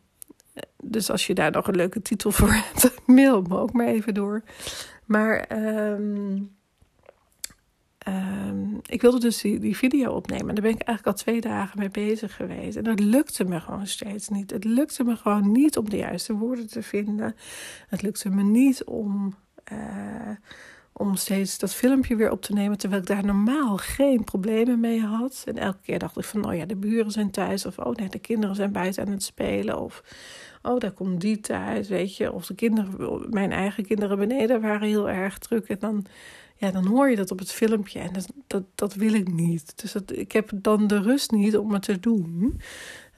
dus 0.83 1.09
als 1.09 1.27
je 1.27 1.33
daar 1.33 1.51
nog 1.51 1.67
een 1.67 1.75
leuke 1.75 2.01
titel 2.01 2.31
voor 2.31 2.53
hebt, 2.73 3.01
mail 3.05 3.41
me 3.41 3.57
ook 3.57 3.73
maar 3.73 3.87
even 3.87 4.13
door. 4.13 4.43
Maar 5.05 5.45
um, 5.91 6.55
ehm, 8.05 8.75
ik 8.85 9.01
wilde 9.01 9.19
dus 9.19 9.41
die, 9.41 9.59
die 9.59 9.77
video 9.77 10.11
opnemen. 10.11 10.47
En 10.47 10.55
daar 10.55 10.63
ben 10.63 10.73
ik 10.73 10.81
eigenlijk 10.81 11.17
al 11.17 11.23
twee 11.23 11.41
dagen 11.41 11.79
mee 11.79 11.89
bezig 11.89 12.35
geweest. 12.35 12.77
En 12.77 12.83
dat 12.83 12.99
lukte 12.99 13.43
me 13.43 13.59
gewoon 13.59 13.87
steeds 13.87 14.29
niet. 14.29 14.51
Het 14.51 14.63
lukte 14.63 15.03
me 15.03 15.15
gewoon 15.15 15.51
niet 15.51 15.77
om 15.77 15.89
de 15.89 15.97
juiste 15.97 16.33
woorden 16.33 16.67
te 16.67 16.83
vinden. 16.83 17.35
Het 17.87 18.01
lukte 18.01 18.29
me 18.29 18.43
niet 18.43 18.83
om, 18.83 19.35
uh, 19.71 20.29
om 20.93 21.15
steeds 21.15 21.59
dat 21.59 21.73
filmpje 21.73 22.15
weer 22.15 22.31
op 22.31 22.41
te 22.41 22.53
nemen. 22.53 22.77
Terwijl 22.77 23.01
ik 23.01 23.07
daar 23.07 23.25
normaal 23.25 23.77
geen 23.77 24.23
problemen 24.23 24.79
mee 24.79 25.01
had. 25.01 25.43
En 25.45 25.57
elke 25.57 25.81
keer 25.81 25.99
dacht 25.99 26.17
ik 26.17 26.23
van, 26.23 26.45
oh 26.45 26.55
ja, 26.55 26.65
de 26.65 26.75
buren 26.75 27.11
zijn 27.11 27.31
thuis. 27.31 27.65
Of 27.65 27.77
oh 27.77 27.95
nee, 27.95 28.09
de 28.09 28.19
kinderen 28.19 28.55
zijn 28.55 28.71
buiten 28.71 29.05
aan 29.05 29.11
het 29.11 29.23
spelen. 29.23 29.79
Of 29.79 30.03
oh, 30.61 30.79
daar 30.79 30.91
komt 30.91 31.21
die 31.21 31.39
thuis, 31.39 31.87
weet 31.87 32.17
je. 32.17 32.31
Of 32.31 32.45
de 32.45 32.55
kinderen, 32.55 33.29
mijn 33.29 33.51
eigen 33.51 33.85
kinderen 33.85 34.17
beneden 34.17 34.61
waren 34.61 34.87
heel 34.87 35.09
erg 35.09 35.37
druk. 35.37 35.67
En 35.67 35.79
dan, 35.79 36.05
ja, 36.61 36.71
dan 36.71 36.85
hoor 36.85 37.09
je 37.09 37.15
dat 37.15 37.31
op 37.31 37.39
het 37.39 37.51
filmpje. 37.51 37.99
En 37.99 38.13
dat, 38.13 38.27
dat, 38.47 38.63
dat 38.75 38.93
wil 38.93 39.13
ik 39.13 39.31
niet. 39.31 39.81
Dus 39.81 39.91
dat, 39.91 40.11
ik 40.11 40.31
heb 40.31 40.51
dan 40.55 40.87
de 40.87 41.01
rust 41.01 41.31
niet 41.31 41.57
om 41.57 41.73
het 41.73 41.81
te 41.81 41.99
doen. 41.99 42.61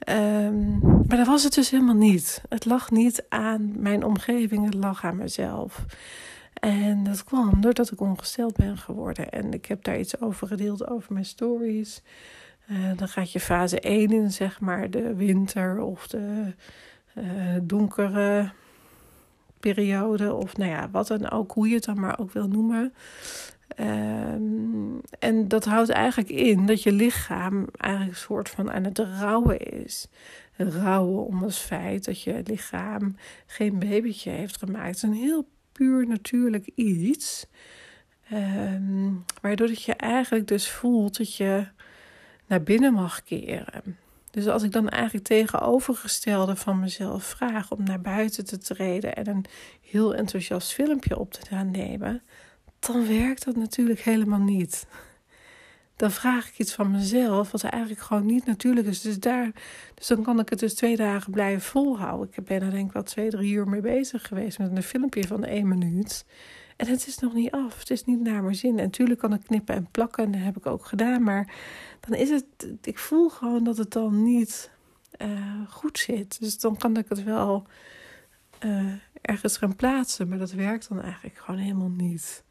Um, 0.08 0.78
maar 0.80 1.16
dat 1.16 1.26
was 1.26 1.42
het 1.44 1.54
dus 1.54 1.70
helemaal 1.70 1.94
niet. 1.94 2.42
Het 2.48 2.64
lag 2.64 2.90
niet 2.90 3.24
aan 3.28 3.72
mijn 3.76 4.04
omgeving, 4.04 4.64
het 4.64 4.74
lag 4.74 5.04
aan 5.04 5.16
mezelf. 5.16 5.84
En 6.54 7.04
dat 7.04 7.24
kwam 7.24 7.60
doordat 7.60 7.90
ik 7.90 8.00
ongesteld 8.00 8.56
ben 8.56 8.78
geworden. 8.78 9.30
En 9.30 9.52
ik 9.52 9.66
heb 9.66 9.84
daar 9.84 9.98
iets 9.98 10.20
over 10.20 10.46
gedeeld 10.46 10.88
over 10.88 11.12
mijn 11.12 11.24
stories. 11.24 12.02
Uh, 12.70 12.76
dan 12.96 13.08
gaat 13.08 13.32
je 13.32 13.40
fase 13.40 13.80
1 13.80 14.10
in, 14.10 14.32
zeg 14.32 14.60
maar, 14.60 14.90
de 14.90 15.14
winter 15.14 15.80
of 15.80 16.06
de 16.06 16.54
uh, 17.14 17.24
donkere 17.62 18.52
periode, 19.72 20.32
of 20.32 20.56
nou 20.56 20.70
ja, 20.70 20.90
wat 20.90 21.06
dan 21.06 21.30
ook, 21.30 21.52
hoe 21.52 21.68
je 21.68 21.74
het 21.74 21.84
dan 21.84 22.00
maar 22.00 22.18
ook 22.18 22.32
wil 22.32 22.48
noemen. 22.48 22.94
Um, 23.80 25.00
en 25.18 25.48
dat 25.48 25.64
houdt 25.64 25.90
eigenlijk 25.90 26.28
in 26.28 26.66
dat 26.66 26.82
je 26.82 26.92
lichaam 26.92 27.66
eigenlijk 27.76 28.14
een 28.14 28.24
soort 28.24 28.48
van 28.48 28.72
aan 28.72 28.84
het 28.84 28.98
rouwen 28.98 29.58
is. 29.58 30.08
Rouwen 30.56 31.26
om 31.26 31.42
het 31.42 31.56
feit 31.56 32.04
dat 32.04 32.22
je 32.22 32.42
lichaam 32.44 33.16
geen 33.46 33.78
babytje 33.78 34.30
heeft 34.30 34.56
gemaakt. 34.56 35.02
Een 35.02 35.12
heel 35.12 35.48
puur 35.72 36.06
natuurlijk 36.06 36.70
iets. 36.74 37.46
Um, 38.32 39.24
waardoor 39.40 39.66
dat 39.66 39.82
je 39.82 39.94
eigenlijk 39.94 40.48
dus 40.48 40.70
voelt 40.70 41.16
dat 41.16 41.36
je 41.36 41.66
naar 42.46 42.62
binnen 42.62 42.92
mag 42.92 43.22
keren. 43.22 43.96
Dus 44.34 44.46
als 44.46 44.62
ik 44.62 44.72
dan 44.72 44.88
eigenlijk 44.88 45.24
tegenovergestelde 45.24 46.56
van 46.56 46.80
mezelf 46.80 47.24
vraag 47.24 47.70
om 47.70 47.82
naar 47.82 48.00
buiten 48.00 48.44
te 48.44 48.58
treden 48.58 49.14
en 49.16 49.28
een 49.28 49.44
heel 49.80 50.14
enthousiast 50.14 50.72
filmpje 50.72 51.18
op 51.18 51.32
te 51.32 51.46
gaan 51.46 51.70
nemen, 51.70 52.22
dan 52.78 53.06
werkt 53.06 53.44
dat 53.44 53.56
natuurlijk 53.56 54.00
helemaal 54.00 54.40
niet. 54.40 54.86
Dan 55.96 56.10
vraag 56.10 56.48
ik 56.48 56.58
iets 56.58 56.74
van 56.74 56.90
mezelf 56.90 57.50
wat 57.50 57.62
eigenlijk 57.62 58.02
gewoon 58.02 58.26
niet 58.26 58.46
natuurlijk 58.46 58.86
is. 58.86 59.00
Dus, 59.00 59.18
daar, 59.18 59.50
dus 59.94 60.06
dan 60.06 60.22
kan 60.22 60.40
ik 60.40 60.48
het 60.48 60.58
dus 60.58 60.74
twee 60.74 60.96
dagen 60.96 61.32
blijven 61.32 61.62
volhouden. 61.62 62.28
Ik 62.34 62.44
ben 62.44 62.62
er 62.62 62.70
denk 62.70 62.86
ik 62.86 62.92
wel 62.92 63.02
twee, 63.02 63.30
drie 63.30 63.52
uur 63.52 63.68
mee 63.68 63.80
bezig 63.80 64.26
geweest 64.26 64.58
met 64.58 64.76
een 64.76 64.82
filmpje 64.82 65.26
van 65.26 65.44
één 65.44 65.68
minuut. 65.68 66.24
En 66.76 66.86
het 66.86 67.06
is 67.06 67.18
nog 67.18 67.34
niet 67.34 67.50
af. 67.50 67.78
Het 67.78 67.90
is 67.90 68.04
niet 68.04 68.20
naar 68.20 68.42
mijn 68.42 68.54
zin. 68.54 68.78
En 68.78 68.84
natuurlijk 68.84 69.20
kan 69.20 69.32
ik 69.32 69.42
knippen 69.42 69.74
en 69.74 69.88
plakken. 69.90 70.24
En 70.24 70.32
dat 70.32 70.40
heb 70.40 70.56
ik 70.56 70.66
ook 70.66 70.84
gedaan. 70.86 71.22
Maar 71.22 71.54
dan 72.00 72.18
is 72.18 72.30
het. 72.30 72.44
Ik 72.82 72.98
voel 72.98 73.28
gewoon 73.28 73.64
dat 73.64 73.76
het 73.76 73.90
dan 73.90 74.22
niet 74.22 74.70
uh, 75.18 75.30
goed 75.68 75.98
zit. 75.98 76.40
Dus 76.40 76.58
dan 76.58 76.76
kan 76.76 76.96
ik 76.96 77.08
het 77.08 77.24
wel 77.24 77.66
uh, 78.64 78.92
ergens 79.20 79.56
gaan 79.56 79.76
plaatsen. 79.76 80.28
Maar 80.28 80.38
dat 80.38 80.52
werkt 80.52 80.88
dan 80.88 81.00
eigenlijk 81.00 81.36
gewoon 81.36 81.60
helemaal 81.60 81.92
niet. 81.96 82.44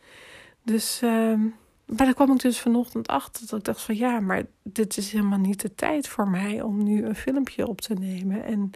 Dus. 0.63 1.01
Uh, 1.03 1.39
maar 1.85 2.05
daar 2.05 2.13
kwam 2.13 2.31
ik 2.31 2.39
dus 2.39 2.59
vanochtend 2.59 3.07
achter 3.07 3.47
dat 3.47 3.59
ik 3.59 3.65
dacht 3.65 3.81
van 3.81 3.95
ja, 3.95 4.19
maar 4.19 4.43
dit 4.63 4.97
is 4.97 5.11
helemaal 5.11 5.39
niet 5.39 5.61
de 5.61 5.75
tijd 5.75 6.07
voor 6.07 6.27
mij 6.27 6.61
om 6.61 6.83
nu 6.83 7.05
een 7.05 7.15
filmpje 7.15 7.67
op 7.67 7.81
te 7.81 7.93
nemen. 7.93 8.43
En 8.43 8.71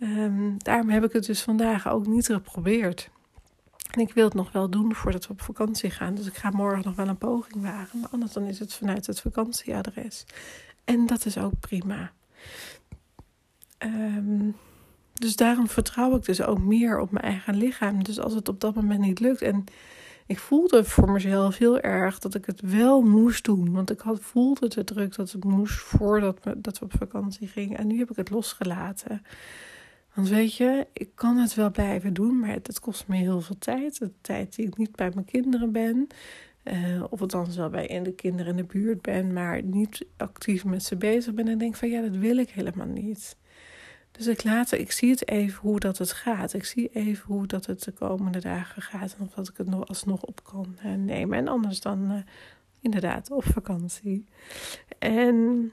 um, 0.00 0.54
daarom 0.58 0.88
heb 0.88 1.04
ik 1.04 1.12
het 1.12 1.26
dus 1.26 1.42
vandaag 1.42 1.88
ook 1.88 2.06
niet 2.06 2.26
geprobeerd. 2.26 3.10
En 3.90 4.00
ik 4.00 4.14
wil 4.14 4.24
het 4.24 4.34
nog 4.34 4.52
wel 4.52 4.70
doen 4.70 4.94
voordat 4.94 5.26
we 5.26 5.32
op 5.32 5.40
vakantie 5.40 5.90
gaan. 5.90 6.14
Dus 6.14 6.26
ik 6.26 6.36
ga 6.36 6.50
morgen 6.50 6.84
nog 6.84 6.94
wel 6.94 7.08
een 7.08 7.18
poging 7.18 7.62
wagen. 7.62 8.00
Maar 8.00 8.10
anders 8.10 8.32
dan 8.32 8.44
is 8.44 8.58
het 8.58 8.74
vanuit 8.74 9.06
het 9.06 9.20
vakantieadres. 9.20 10.24
En 10.84 11.06
dat 11.06 11.26
is 11.26 11.38
ook 11.38 11.60
prima. 11.60 12.12
Um, 13.78 14.56
dus 15.14 15.36
daarom 15.36 15.68
vertrouw 15.68 16.16
ik 16.16 16.24
dus 16.24 16.42
ook 16.42 16.58
meer 16.58 16.98
op 16.98 17.10
mijn 17.10 17.24
eigen 17.24 17.56
lichaam. 17.56 18.04
Dus 18.04 18.18
als 18.20 18.34
het 18.34 18.48
op 18.48 18.60
dat 18.60 18.74
moment 18.74 19.00
niet 19.00 19.20
lukt. 19.20 19.42
En 19.42 19.64
ik 20.26 20.38
voelde 20.38 20.84
voor 20.84 21.10
mezelf 21.10 21.56
heel 21.56 21.80
erg 21.80 22.18
dat 22.18 22.34
ik 22.34 22.46
het 22.46 22.60
wel 22.60 23.02
moest 23.02 23.44
doen. 23.44 23.72
Want 23.72 23.90
ik 23.90 24.00
had, 24.00 24.20
voelde 24.20 24.68
de 24.68 24.84
druk 24.84 25.16
dat 25.16 25.32
het 25.32 25.44
moest 25.44 25.78
voordat 25.78 26.38
we, 26.42 26.60
dat 26.60 26.78
we 26.78 26.84
op 26.84 26.92
vakantie 26.98 27.48
gingen. 27.48 27.78
En 27.78 27.86
nu 27.86 27.98
heb 27.98 28.10
ik 28.10 28.16
het 28.16 28.30
losgelaten. 28.30 29.22
Want 30.18 30.30
weet 30.30 30.54
je, 30.54 30.86
ik 30.92 31.10
kan 31.14 31.36
het 31.36 31.54
wel 31.54 31.70
blijven 31.70 32.14
doen, 32.14 32.38
maar 32.38 32.50
het, 32.50 32.80
kost 32.80 33.06
me 33.06 33.16
heel 33.16 33.40
veel 33.40 33.58
tijd. 33.58 33.98
De 33.98 34.10
tijd 34.20 34.54
die 34.54 34.66
ik 34.66 34.76
niet 34.76 34.96
bij 34.96 35.10
mijn 35.14 35.26
kinderen 35.26 35.72
ben. 35.72 36.06
Uh, 36.64 37.04
of 37.10 37.20
althans 37.20 37.56
wel 37.56 37.70
bij 37.70 38.00
de 38.02 38.12
kinderen 38.12 38.50
in 38.50 38.56
de 38.56 38.64
buurt 38.64 39.02
ben, 39.02 39.32
maar 39.32 39.62
niet 39.62 40.06
actief 40.16 40.64
met 40.64 40.84
ze 40.84 40.96
bezig 40.96 41.34
ben. 41.34 41.48
En 41.48 41.58
denk 41.58 41.76
van 41.76 41.88
ja, 41.88 42.00
dat 42.00 42.16
wil 42.16 42.36
ik 42.36 42.50
helemaal 42.50 42.86
niet. 42.86 43.36
Dus 44.10 44.26
ik, 44.26 44.44
laat, 44.44 44.72
ik 44.72 44.92
zie 44.92 45.10
het 45.10 45.28
even 45.28 45.60
hoe 45.60 45.80
dat 45.80 45.98
het 45.98 46.12
gaat. 46.12 46.52
Ik 46.52 46.64
zie 46.64 46.90
even 46.92 47.24
hoe 47.26 47.46
dat 47.46 47.66
het 47.66 47.82
de 47.82 47.92
komende 47.92 48.40
dagen 48.40 48.82
gaat. 48.82 49.16
En 49.18 49.24
of 49.24 49.34
dat 49.34 49.48
ik 49.48 49.56
het 49.56 49.68
nog 49.68 49.88
alsnog 49.88 50.22
op 50.22 50.44
kan 50.44 50.76
uh, 50.84 50.94
nemen. 50.94 51.38
En 51.38 51.48
anders 51.48 51.80
dan 51.80 52.12
uh, 52.12 52.18
inderdaad 52.80 53.30
op 53.30 53.44
vakantie. 53.44 54.24
En 54.98 55.72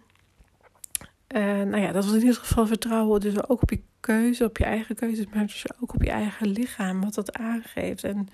nou 1.44 1.78
ja, 1.78 1.92
dat 1.92 2.06
was 2.06 2.14
in 2.14 2.20
ieder 2.20 2.36
geval 2.36 2.68
vertrouwen. 2.68 3.20
Dus 3.20 3.48
ook 3.50 3.62
op 3.62 3.70
je 3.70 3.82
keuze, 4.00 4.44
op 4.44 4.58
je 4.58 4.64
eigen 4.64 4.96
keuzes, 4.96 5.26
maar 5.34 5.46
dus 5.46 5.66
ook 5.82 5.94
op 5.94 6.04
je 6.04 6.12
eigen 6.12 6.48
lichaam, 6.48 7.02
wat 7.02 7.14
dat 7.14 7.38
aangeeft 7.38 8.04
en 8.04 8.28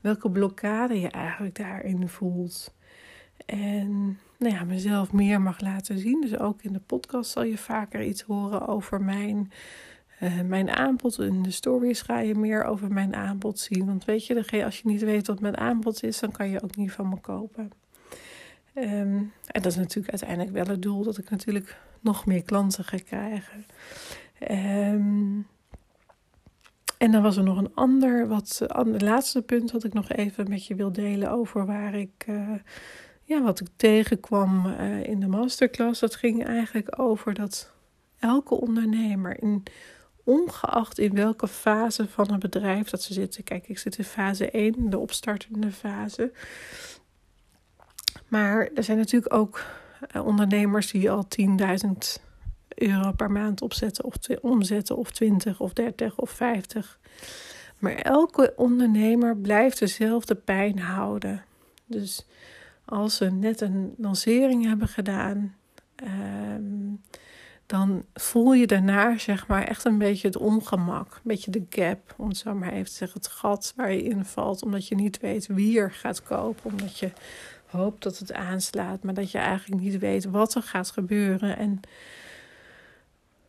welke 0.00 0.30
blokkade 0.30 1.00
je 1.00 1.08
eigenlijk 1.08 1.54
daarin 1.54 2.08
voelt. 2.08 2.74
En 3.46 4.18
nou 4.38 4.54
ja, 4.54 4.64
mezelf 4.64 5.12
meer 5.12 5.40
mag 5.40 5.60
laten 5.60 5.98
zien. 5.98 6.20
Dus 6.20 6.38
ook 6.38 6.62
in 6.62 6.72
de 6.72 6.80
podcast 6.80 7.30
zal 7.30 7.44
je 7.44 7.58
vaker 7.58 8.02
iets 8.02 8.22
horen 8.22 8.66
over 8.66 9.02
mijn, 9.02 9.52
uh, 10.22 10.40
mijn 10.40 10.70
aanbod. 10.70 11.18
In 11.18 11.42
de 11.42 11.50
stories 11.50 12.02
ga 12.02 12.20
je 12.20 12.34
meer 12.34 12.64
over 12.64 12.92
mijn 12.92 13.14
aanbod 13.14 13.58
zien. 13.58 13.86
Want 13.86 14.04
weet 14.04 14.26
je, 14.26 14.64
als 14.64 14.78
je 14.80 14.88
niet 14.88 15.02
weet 15.02 15.26
wat 15.26 15.40
mijn 15.40 15.56
aanbod 15.56 16.02
is, 16.02 16.20
dan 16.20 16.30
kan 16.30 16.48
je 16.48 16.62
ook 16.62 16.76
niet 16.76 16.92
van 16.92 17.08
me 17.08 17.20
kopen. 17.20 17.70
Um, 18.74 19.32
en 19.46 19.62
dat 19.62 19.66
is 19.66 19.76
natuurlijk 19.76 20.10
uiteindelijk 20.10 20.52
wel 20.52 20.66
het 20.66 20.82
doel, 20.82 21.04
dat 21.04 21.18
ik 21.18 21.30
natuurlijk 21.30 21.76
nog 22.00 22.26
meer 22.26 22.42
klanten 22.42 22.84
ga 22.84 22.96
krijgen. 22.96 23.66
Um, 24.50 25.46
en 27.00 27.10
dan 27.12 27.22
was 27.22 27.36
er 27.36 27.42
nog 27.42 27.56
een 27.56 27.74
ander, 27.74 28.28
wat, 28.28 28.62
ander 28.68 29.04
laatste 29.04 29.42
punt 29.42 29.70
wat 29.70 29.84
ik 29.84 29.92
nog 29.92 30.08
even 30.08 30.48
met 30.48 30.66
je 30.66 30.74
wil 30.74 30.92
delen 30.92 31.30
over 31.30 31.66
waar 31.66 31.94
ik, 31.94 32.24
uh, 32.28 32.50
ja, 33.22 33.42
wat 33.42 33.60
ik 33.60 33.66
tegenkwam 33.76 34.66
uh, 34.66 35.02
in 35.02 35.20
de 35.20 35.26
masterclass. 35.26 36.00
Dat 36.00 36.14
ging 36.14 36.44
eigenlijk 36.44 37.00
over 37.00 37.34
dat 37.34 37.72
elke 38.18 38.54
ondernemer, 38.54 39.42
in, 39.42 39.62
ongeacht 40.24 40.98
in 40.98 41.14
welke 41.14 41.48
fase 41.48 42.08
van 42.08 42.30
het 42.30 42.40
bedrijf 42.40 42.90
dat 42.90 43.02
ze 43.02 43.12
zitten. 43.12 43.44
Kijk, 43.44 43.68
ik 43.68 43.78
zit 43.78 43.98
in 43.98 44.04
fase 44.04 44.50
1, 44.50 44.90
de 44.90 44.98
opstartende 44.98 45.72
fase. 45.72 46.32
Maar 48.28 48.68
er 48.74 48.84
zijn 48.84 48.98
natuurlijk 48.98 49.34
ook 49.34 49.64
ondernemers 50.24 50.90
die 50.90 51.10
al 51.10 51.26
10.000 51.40 51.48
euro 52.68 53.12
per 53.12 53.30
maand 53.30 53.62
opzetten 53.62 54.04
of 54.04 54.14
omzetten 54.40 54.96
of 54.96 55.10
20 55.10 55.60
of 55.60 55.72
30 55.72 56.18
of 56.18 56.30
50. 56.30 56.98
Maar 57.78 57.94
elke 57.94 58.52
ondernemer 58.56 59.36
blijft 59.36 59.78
dezelfde 59.78 60.34
pijn 60.34 60.78
houden. 60.78 61.44
Dus 61.86 62.26
als 62.84 63.16
ze 63.16 63.30
net 63.30 63.60
een 63.60 63.94
lancering 63.96 64.64
hebben 64.64 64.88
gedaan, 64.88 65.54
um, 66.02 67.00
dan 67.66 68.04
voel 68.14 68.52
je 68.52 68.66
daarna 68.66 69.18
zeg 69.18 69.46
maar 69.46 69.62
echt 69.62 69.84
een 69.84 69.98
beetje 69.98 70.26
het 70.26 70.36
ongemak. 70.36 71.12
Een 71.14 71.20
beetje 71.22 71.50
de 71.50 71.66
gap, 71.70 72.14
om 72.16 72.28
het 72.28 72.36
zo 72.36 72.54
maar 72.54 72.72
even 72.72 72.90
te 72.90 72.96
zeggen. 72.96 73.20
Het 73.20 73.30
gat 73.30 73.72
waar 73.76 73.92
je 73.92 74.02
in 74.02 74.24
valt, 74.24 74.62
omdat 74.62 74.88
je 74.88 74.94
niet 74.94 75.20
weet 75.20 75.46
wie 75.46 75.78
er 75.78 75.90
gaat 75.92 76.22
kopen. 76.22 76.70
Omdat 76.70 76.98
je 76.98 77.12
hoopt 77.70 78.02
dat 78.02 78.18
het 78.18 78.32
aanslaat, 78.32 79.02
maar 79.02 79.14
dat 79.14 79.30
je 79.30 79.38
eigenlijk 79.38 79.82
niet 79.82 79.98
weet 79.98 80.24
wat 80.24 80.54
er 80.54 80.62
gaat 80.62 80.90
gebeuren. 80.90 81.56
En 81.56 81.80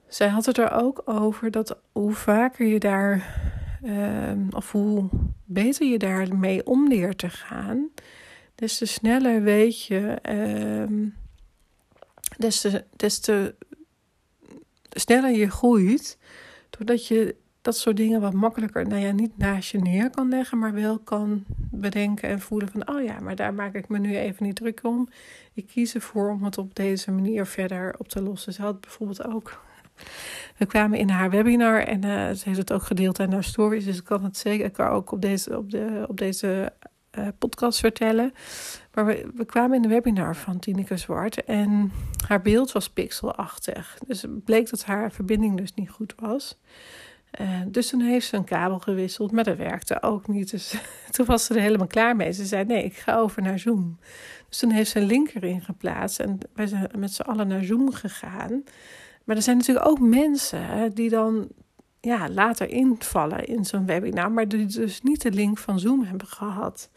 zij 0.08 0.28
had 0.28 0.46
het 0.46 0.58
er 0.58 0.72
ook 0.72 1.02
over 1.06 1.52
dat 1.52 1.78
hoe 1.92 2.14
vaker 2.14 2.66
je 2.66 2.80
daar, 2.80 3.42
uh, 3.84 4.32
of 4.50 4.72
hoe 4.72 5.10
beter 5.46 5.88
je 5.88 5.98
daarmee 5.98 6.66
om 6.66 6.88
leert 6.88 7.18
te 7.18 7.30
gaan, 7.30 7.90
des 8.56 8.78
te 8.78 8.86
sneller 8.86 9.42
weet 9.42 9.86
je, 9.86 10.18
uh, 10.30 11.08
des, 12.38 12.62
te, 12.62 12.84
des 12.96 13.20
te 13.20 13.56
sneller 14.90 15.32
je 15.32 15.50
groeit, 15.50 16.18
doordat 16.70 17.08
je 17.08 17.36
dat 17.62 17.78
soort 17.78 17.98
dingen 17.98 18.22
wat 18.22 18.34
makkelijker, 18.34 18.88
nou 18.88 19.02
ja, 19.02 19.12
niet 19.12 19.38
naast 19.38 19.72
je 19.72 19.80
neer 19.80 20.10
kan 20.10 20.30
leggen, 20.30 20.60
maar 20.60 20.74
wel 20.74 21.00
kan 21.00 21.46
bedenken 21.82 22.30
en 22.30 22.40
voelen 22.40 22.70
van, 22.70 22.90
oh 22.90 23.04
ja, 23.04 23.20
maar 23.20 23.36
daar 23.36 23.54
maak 23.54 23.74
ik 23.74 23.90
me 23.90 24.00
nu 24.00 24.18
even 24.18 24.46
niet 24.46 24.56
druk 24.56 24.80
om. 24.84 25.10
Ik 25.54 25.68
kies 25.68 25.96
ervoor 25.96 26.30
om 26.30 26.44
het 26.44 26.58
op 26.58 26.76
deze 26.76 27.12
manier 27.12 27.46
verder 27.46 27.96
op 27.98 28.08
te 28.08 28.22
lossen. 28.22 28.54
Ze 28.54 28.62
had 28.62 28.82
bijvoorbeeld 28.82 29.26
ook 29.26 29.62
we 30.58 30.66
kwamen 30.66 31.00
in 31.00 31.10
haar 31.10 31.30
webinar 31.30 31.80
en 31.80 32.06
uh, 32.06 32.30
ze 32.30 32.42
heeft 32.44 32.58
het 32.58 32.74
ook 32.74 32.84
gedeeld 32.84 33.20
in 33.20 33.32
haar 33.32 33.44
stories. 33.44 33.86
Dus 33.86 33.98
ik 33.98 34.04
kan 34.04 34.24
het 34.24 34.38
zeker 34.38 34.90
ook 34.90 35.12
op 35.12 35.22
deze, 35.22 35.58
op 35.58 35.72
de, 35.72 36.06
op 36.08 36.18
deze 36.18 36.74
uh, 37.18 37.28
podcast 37.38 37.80
vertellen. 37.80 38.34
Maar 38.94 39.06
we, 39.06 39.32
we 39.36 39.46
kwamen 39.46 39.76
in 39.76 39.82
de 39.82 39.88
webinar 39.88 40.36
van 40.36 40.60
Tineke 40.60 40.98
Zwart 40.98 41.44
en 41.44 41.92
haar 42.28 42.42
beeld 42.42 42.72
was 42.72 42.90
pixelachtig. 42.90 43.98
Dus 44.08 44.22
het 44.22 44.44
bleek 44.44 44.70
dat 44.70 44.84
haar 44.84 45.12
verbinding 45.12 45.58
dus 45.58 45.74
niet 45.74 45.90
goed 45.90 46.14
was. 46.20 46.60
Uh, 47.40 47.62
dus 47.68 47.90
toen 47.90 48.02
heeft 48.02 48.28
ze 48.28 48.36
een 48.36 48.44
kabel 48.44 48.80
gewisseld, 48.80 49.32
maar 49.32 49.44
dat 49.44 49.58
werkte 49.58 50.02
ook 50.02 50.28
niet. 50.28 50.52
Dus 50.52 50.76
toen 51.12 51.26
was 51.26 51.46
ze 51.46 51.54
er 51.54 51.62
helemaal 51.62 51.88
klaar 51.88 52.16
mee. 52.16 52.32
Ze 52.32 52.46
zei: 52.46 52.66
Nee, 52.66 52.84
ik 52.84 52.98
ga 52.98 53.18
over 53.18 53.42
naar 53.42 53.60
Zoom. 53.60 54.00
Dus 54.50 54.58
toen 54.58 54.72
heeft 54.72 54.90
ze 54.90 55.00
een 55.00 55.06
link 55.06 55.34
erin 55.34 55.62
geplaatst 55.62 56.20
en 56.20 56.38
wij 56.54 56.68
zijn 56.68 56.90
met 56.98 57.14
z'n 57.14 57.22
allen 57.22 57.48
naar 57.48 57.64
Zoom 57.64 57.94
gegaan. 57.94 58.64
Maar 59.24 59.36
er 59.36 59.42
zijn 59.42 59.58
natuurlijk 59.58 59.88
ook 59.88 60.00
mensen 60.00 60.92
die 60.94 61.10
dan 61.10 61.48
ja, 62.00 62.30
later 62.30 62.70
invallen 62.70 63.46
in 63.46 63.66
zo'n 63.66 63.86
webinar, 63.86 64.32
maar 64.32 64.48
die 64.48 64.66
dus 64.66 65.02
niet 65.02 65.22
de 65.22 65.32
link 65.32 65.58
van 65.58 65.80
Zoom 65.80 66.04
hebben 66.04 66.28
gehad. 66.28 66.90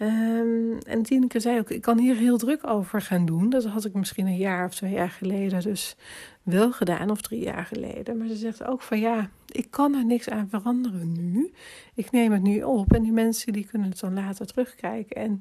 Um, 0.00 0.78
en 0.78 1.02
Tineke 1.02 1.40
zei 1.40 1.58
ook, 1.58 1.70
ik 1.70 1.82
kan 1.82 1.98
hier 1.98 2.16
heel 2.16 2.38
druk 2.38 2.66
over 2.66 3.02
gaan 3.02 3.26
doen. 3.26 3.50
Dat 3.50 3.64
had 3.64 3.84
ik 3.84 3.94
misschien 3.94 4.26
een 4.26 4.36
jaar 4.36 4.66
of 4.66 4.74
twee 4.74 4.92
jaar 4.92 5.10
geleden 5.10 5.60
dus 5.60 5.96
wel 6.42 6.72
gedaan, 6.72 7.10
of 7.10 7.20
drie 7.20 7.42
jaar 7.42 7.64
geleden. 7.64 8.16
Maar 8.16 8.28
ze 8.28 8.36
zegt 8.36 8.64
ook 8.64 8.82
van 8.82 9.00
ja, 9.00 9.30
ik 9.46 9.66
kan 9.70 9.94
er 9.94 10.04
niks 10.04 10.28
aan 10.28 10.48
veranderen 10.48 11.32
nu. 11.32 11.52
Ik 11.94 12.10
neem 12.10 12.32
het 12.32 12.42
nu 12.42 12.62
op 12.62 12.92
en 12.92 13.02
die 13.02 13.12
mensen 13.12 13.52
die 13.52 13.66
kunnen 13.66 13.88
het 13.90 14.00
dan 14.00 14.14
later 14.14 14.46
terugkijken. 14.46 15.16
En 15.16 15.40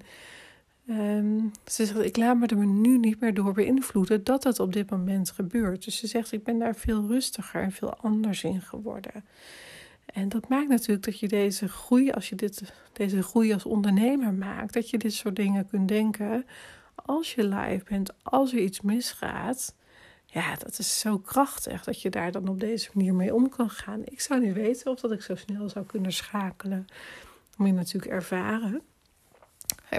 Um, 0.89 1.51
ze 1.65 1.85
zegt, 1.85 1.99
ik 1.99 2.17
laat 2.17 2.37
me 2.37 2.47
er 2.47 2.65
nu 2.65 2.97
niet 2.97 3.19
meer 3.19 3.33
door 3.33 3.53
beïnvloeden 3.53 4.23
dat 4.23 4.43
het 4.43 4.59
op 4.59 4.73
dit 4.73 4.89
moment 4.89 5.31
gebeurt. 5.31 5.85
Dus 5.85 5.97
ze 5.97 6.07
zegt, 6.07 6.31
ik 6.31 6.43
ben 6.43 6.59
daar 6.59 6.75
veel 6.75 7.07
rustiger 7.07 7.61
en 7.61 7.71
veel 7.71 7.95
anders 7.95 8.43
in 8.43 8.61
geworden. 8.61 9.23
En 10.17 10.29
dat 10.29 10.47
maakt 10.47 10.69
natuurlijk 10.69 11.05
dat 11.05 11.19
je 11.19 11.27
deze 11.27 11.67
groei, 11.67 12.11
als 12.11 12.29
je 12.29 12.35
dit, 12.35 12.73
deze 12.93 13.23
groei 13.23 13.53
als 13.53 13.65
ondernemer 13.65 14.33
maakt, 14.33 14.73
dat 14.73 14.89
je 14.89 14.97
dit 14.97 15.13
soort 15.13 15.35
dingen 15.35 15.67
kunt 15.67 15.87
denken. 15.87 16.45
Als 16.95 17.33
je 17.33 17.43
live 17.43 17.83
bent, 17.89 18.13
als 18.23 18.53
er 18.53 18.59
iets 18.59 18.81
misgaat, 18.81 19.75
ja, 20.25 20.55
dat 20.55 20.79
is 20.79 20.99
zo 20.99 21.17
krachtig 21.17 21.83
dat 21.83 22.01
je 22.01 22.09
daar 22.09 22.31
dan 22.31 22.47
op 22.47 22.59
deze 22.59 22.89
manier 22.93 23.15
mee 23.15 23.33
om 23.33 23.49
kan 23.49 23.69
gaan. 23.69 24.01
Ik 24.05 24.21
zou 24.21 24.39
niet 24.39 24.53
weten 24.53 24.91
of 24.91 24.99
dat 24.99 25.11
ik 25.11 25.21
zo 25.21 25.35
snel 25.35 25.69
zou 25.69 25.85
kunnen 25.85 26.13
schakelen. 26.13 26.87
Dat 27.49 27.57
moet 27.57 27.67
je 27.67 27.73
natuurlijk 27.73 28.13
ervaren. 28.13 28.81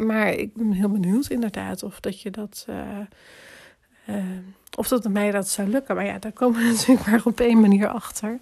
Maar 0.00 0.32
ik 0.32 0.54
ben 0.54 0.72
heel 0.72 0.90
benieuwd 0.90 1.30
inderdaad 1.30 1.82
of 1.82 2.00
dat 2.00 2.20
je 2.20 2.30
dat. 2.30 2.66
Uh, 2.68 2.98
uh, 4.08 4.24
of 4.76 4.88
dat 4.88 5.08
mij 5.08 5.30
dat 5.30 5.48
zou 5.48 5.68
lukken. 5.68 5.94
Maar 5.94 6.04
ja, 6.06 6.18
daar 6.18 6.32
komen 6.32 6.60
we 6.60 6.66
natuurlijk 6.76 7.06
maar 7.06 7.22
op 7.24 7.40
één 7.40 7.60
manier 7.60 7.88
achter. 7.88 8.38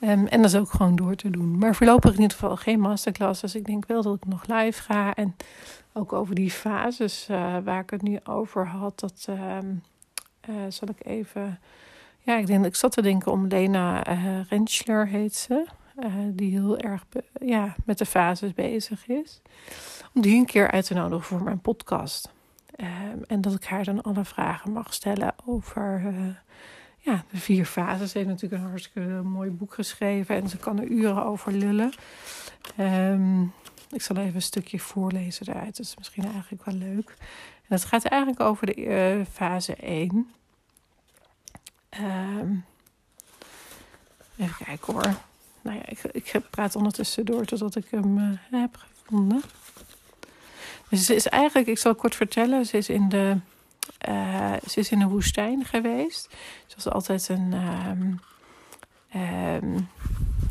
Um, 0.00 0.26
en 0.26 0.42
dat 0.42 0.52
is 0.52 0.60
ook 0.60 0.70
gewoon 0.70 0.96
door 0.96 1.14
te 1.14 1.30
doen. 1.30 1.58
Maar 1.58 1.74
voorlopig 1.74 2.14
in 2.14 2.20
ieder 2.20 2.36
geval 2.36 2.56
geen 2.56 2.80
masterclass. 2.80 3.40
Dus 3.40 3.54
ik 3.54 3.64
denk 3.64 3.86
wel 3.86 4.02
dat 4.02 4.14
ik 4.14 4.26
nog 4.26 4.46
live 4.46 4.82
ga. 4.82 5.14
En 5.14 5.36
ook 5.92 6.12
over 6.12 6.34
die 6.34 6.50
fases 6.50 7.26
uh, 7.30 7.56
waar 7.64 7.82
ik 7.82 7.90
het 7.90 8.02
nu 8.02 8.18
over 8.24 8.66
had. 8.66 9.00
Dat 9.00 9.26
ehm, 9.28 9.74
zal 10.68 10.88
ik 10.88 11.06
even. 11.06 11.60
Ja, 12.18 12.36
ik 12.36 12.46
denk 12.46 12.64
ik 12.64 12.74
zat 12.74 12.92
te 12.92 13.02
denken 13.02 13.32
om 13.32 13.46
Lena 13.46 14.02
Rentschler 14.48 15.06
heet 15.06 15.34
ze. 15.34 15.66
die 16.30 16.50
heel 16.50 16.78
erg 16.78 17.06
ja, 17.40 17.74
met 17.84 17.98
de 17.98 18.06
fases 18.06 18.54
bezig 18.54 19.08
is 19.08 19.42
om 20.14 20.22
die 20.22 20.38
een 20.38 20.46
keer 20.46 20.70
uit 20.70 20.86
te 20.86 20.94
nodigen 20.94 21.24
voor 21.24 21.42
mijn 21.42 21.60
podcast. 21.60 22.30
Ehm, 22.76 23.18
en 23.26 23.40
dat 23.40 23.54
ik 23.54 23.64
haar 23.64 23.84
dan 23.84 24.02
alle 24.02 24.24
vragen 24.24 24.72
mag 24.72 24.94
stellen 24.94 25.34
over 25.46 26.02
uh, 26.04 26.28
ja, 26.98 27.24
de 27.30 27.36
vier 27.36 27.64
fases. 27.64 28.10
Ze 28.10 28.18
heeft 28.18 28.30
natuurlijk 28.30 28.62
een 28.62 28.68
hartstikke 28.68 29.22
mooi 29.22 29.50
boek 29.50 29.74
geschreven 29.74 30.36
en 30.36 30.48
ze 30.48 30.56
kan 30.56 30.78
er 30.78 30.86
uren 30.86 31.24
over 31.24 31.52
lullen. 31.52 31.92
Um, 32.80 33.52
ik 33.90 34.02
zal 34.02 34.16
even 34.16 34.34
een 34.34 34.42
stukje 34.42 34.78
voorlezen 34.78 35.46
daaruit. 35.46 35.76
Dat 35.76 35.86
is 35.86 35.96
misschien 35.96 36.24
eigenlijk 36.32 36.64
wel 36.64 36.74
leuk. 36.74 37.14
En 37.68 37.74
het 37.74 37.84
gaat 37.84 38.04
eigenlijk 38.04 38.40
over 38.40 38.66
de 38.66 38.76
uh, 38.76 39.24
fase 39.32 39.74
1. 39.76 40.10
Um, 40.10 40.26
ehm, 41.88 42.54
even 44.36 44.64
kijken 44.64 44.92
hoor. 44.92 45.14
Nou 45.62 45.76
ja, 45.76 45.86
ik, 45.86 46.02
ik 46.02 46.40
praat 46.50 46.76
ondertussen 46.76 47.24
door 47.24 47.44
totdat 47.44 47.76
ik 47.76 47.86
hem 47.90 48.18
uh, 48.18 48.38
heb 48.50 48.76
gevonden. 48.76 49.42
Dus 50.88 51.06
ze 51.06 51.14
is 51.14 51.26
eigenlijk, 51.26 51.66
ik 51.68 51.78
zal 51.78 51.94
kort 51.94 52.14
vertellen, 52.14 52.66
ze 52.66 52.76
is 52.76 52.88
in 52.88 53.08
de, 53.08 53.36
uh, 54.08 54.52
ze 54.68 54.80
is 54.80 54.90
in 54.90 54.98
de 54.98 55.06
woestijn 55.06 55.64
geweest. 55.64 56.28
Ze 56.66 56.74
was 56.74 56.88
altijd 56.88 57.28
een, 57.28 57.52
um, 57.52 58.20
um, 59.14 59.88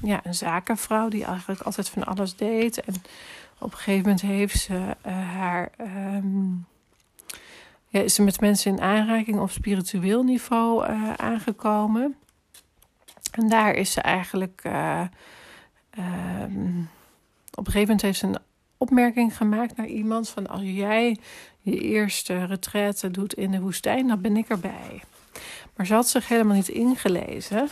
ja, 0.02 0.20
een 0.24 0.36
zakenvrouw 0.36 1.10
die 1.10 1.26
eigenlijk 1.26 1.62
altijd 1.62 1.90
van 1.90 2.06
alles 2.06 2.36
deed. 2.36 2.82
En 2.82 2.94
op 3.60 3.72
een 3.72 3.78
gegeven 3.78 4.02
moment 4.02 4.22
heeft 4.22 4.60
ze 4.60 4.96
uh, 5.08 5.34
haar. 5.34 5.72
Um, 5.80 6.66
ja, 7.88 8.00
is 8.00 8.16
ze 8.16 8.22
met 8.22 8.40
mensen 8.40 8.72
in 8.72 8.82
aanraking 8.82 9.40
op 9.40 9.50
spiritueel 9.50 10.24
niveau 10.24 10.90
uh, 10.90 11.14
aangekomen. 11.14 12.16
En 13.32 13.50
daar 13.50 13.74
is 13.74 13.92
ze 13.92 14.02
eigenlijk. 14.02 14.62
op 17.54 17.66
een 17.66 17.72
gegeven 17.72 17.80
moment 17.80 18.02
heeft 18.02 18.20
ze 18.20 18.28
een 18.28 18.38
opmerking 18.78 19.38
gemaakt 19.38 19.78
naar 19.78 19.88
iemand 19.88 20.30
van 20.30 20.48
als 20.48 20.62
jij 20.64 21.18
je 21.62 21.80
eerste 21.80 22.46
retraite 22.46 23.12
doet 23.12 23.34
in 23.34 23.52
de 23.52 23.60
woestijn, 23.60 24.08
dan 24.08 24.22
ben 24.22 24.38
ik 24.38 24.50
erbij. 24.50 25.04
Maar 25.76 25.86
ze 25.86 25.94
had 25.94 26.08
zich 26.08 26.28
helemaal 26.28 26.56
niet 26.56 26.68
ingelezen 26.68 27.70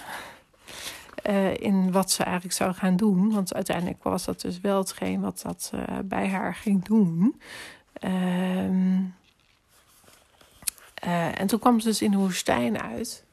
uh, 1.30 1.54
in 1.54 1.92
wat 1.92 2.12
ze 2.12 2.24
eigenlijk 2.24 2.56
zou 2.56 2.74
gaan 2.74 2.96
doen. 2.96 3.34
Want 3.34 3.54
uiteindelijk 3.54 4.04
was 4.04 4.26
dat 4.26 4.42
dus 4.42 4.60
wel 4.60 4.78
hetgeen 4.78 5.22
wat 5.22 5.42
dat 5.42 5.72
uh, 5.76 5.82
bij 6.04 6.28
haar 6.28 6.56
ging 6.56 6.86
doen. 6.86 7.42
Uh, 8.04 8.64
en 11.40 11.48
toen 11.48 11.60
kwam 11.60 11.80
ze 11.80 11.88
dus 11.88 12.02
in 12.02 12.12
de 12.12 12.18
woestijn 12.18 12.82
uit. 12.82 13.25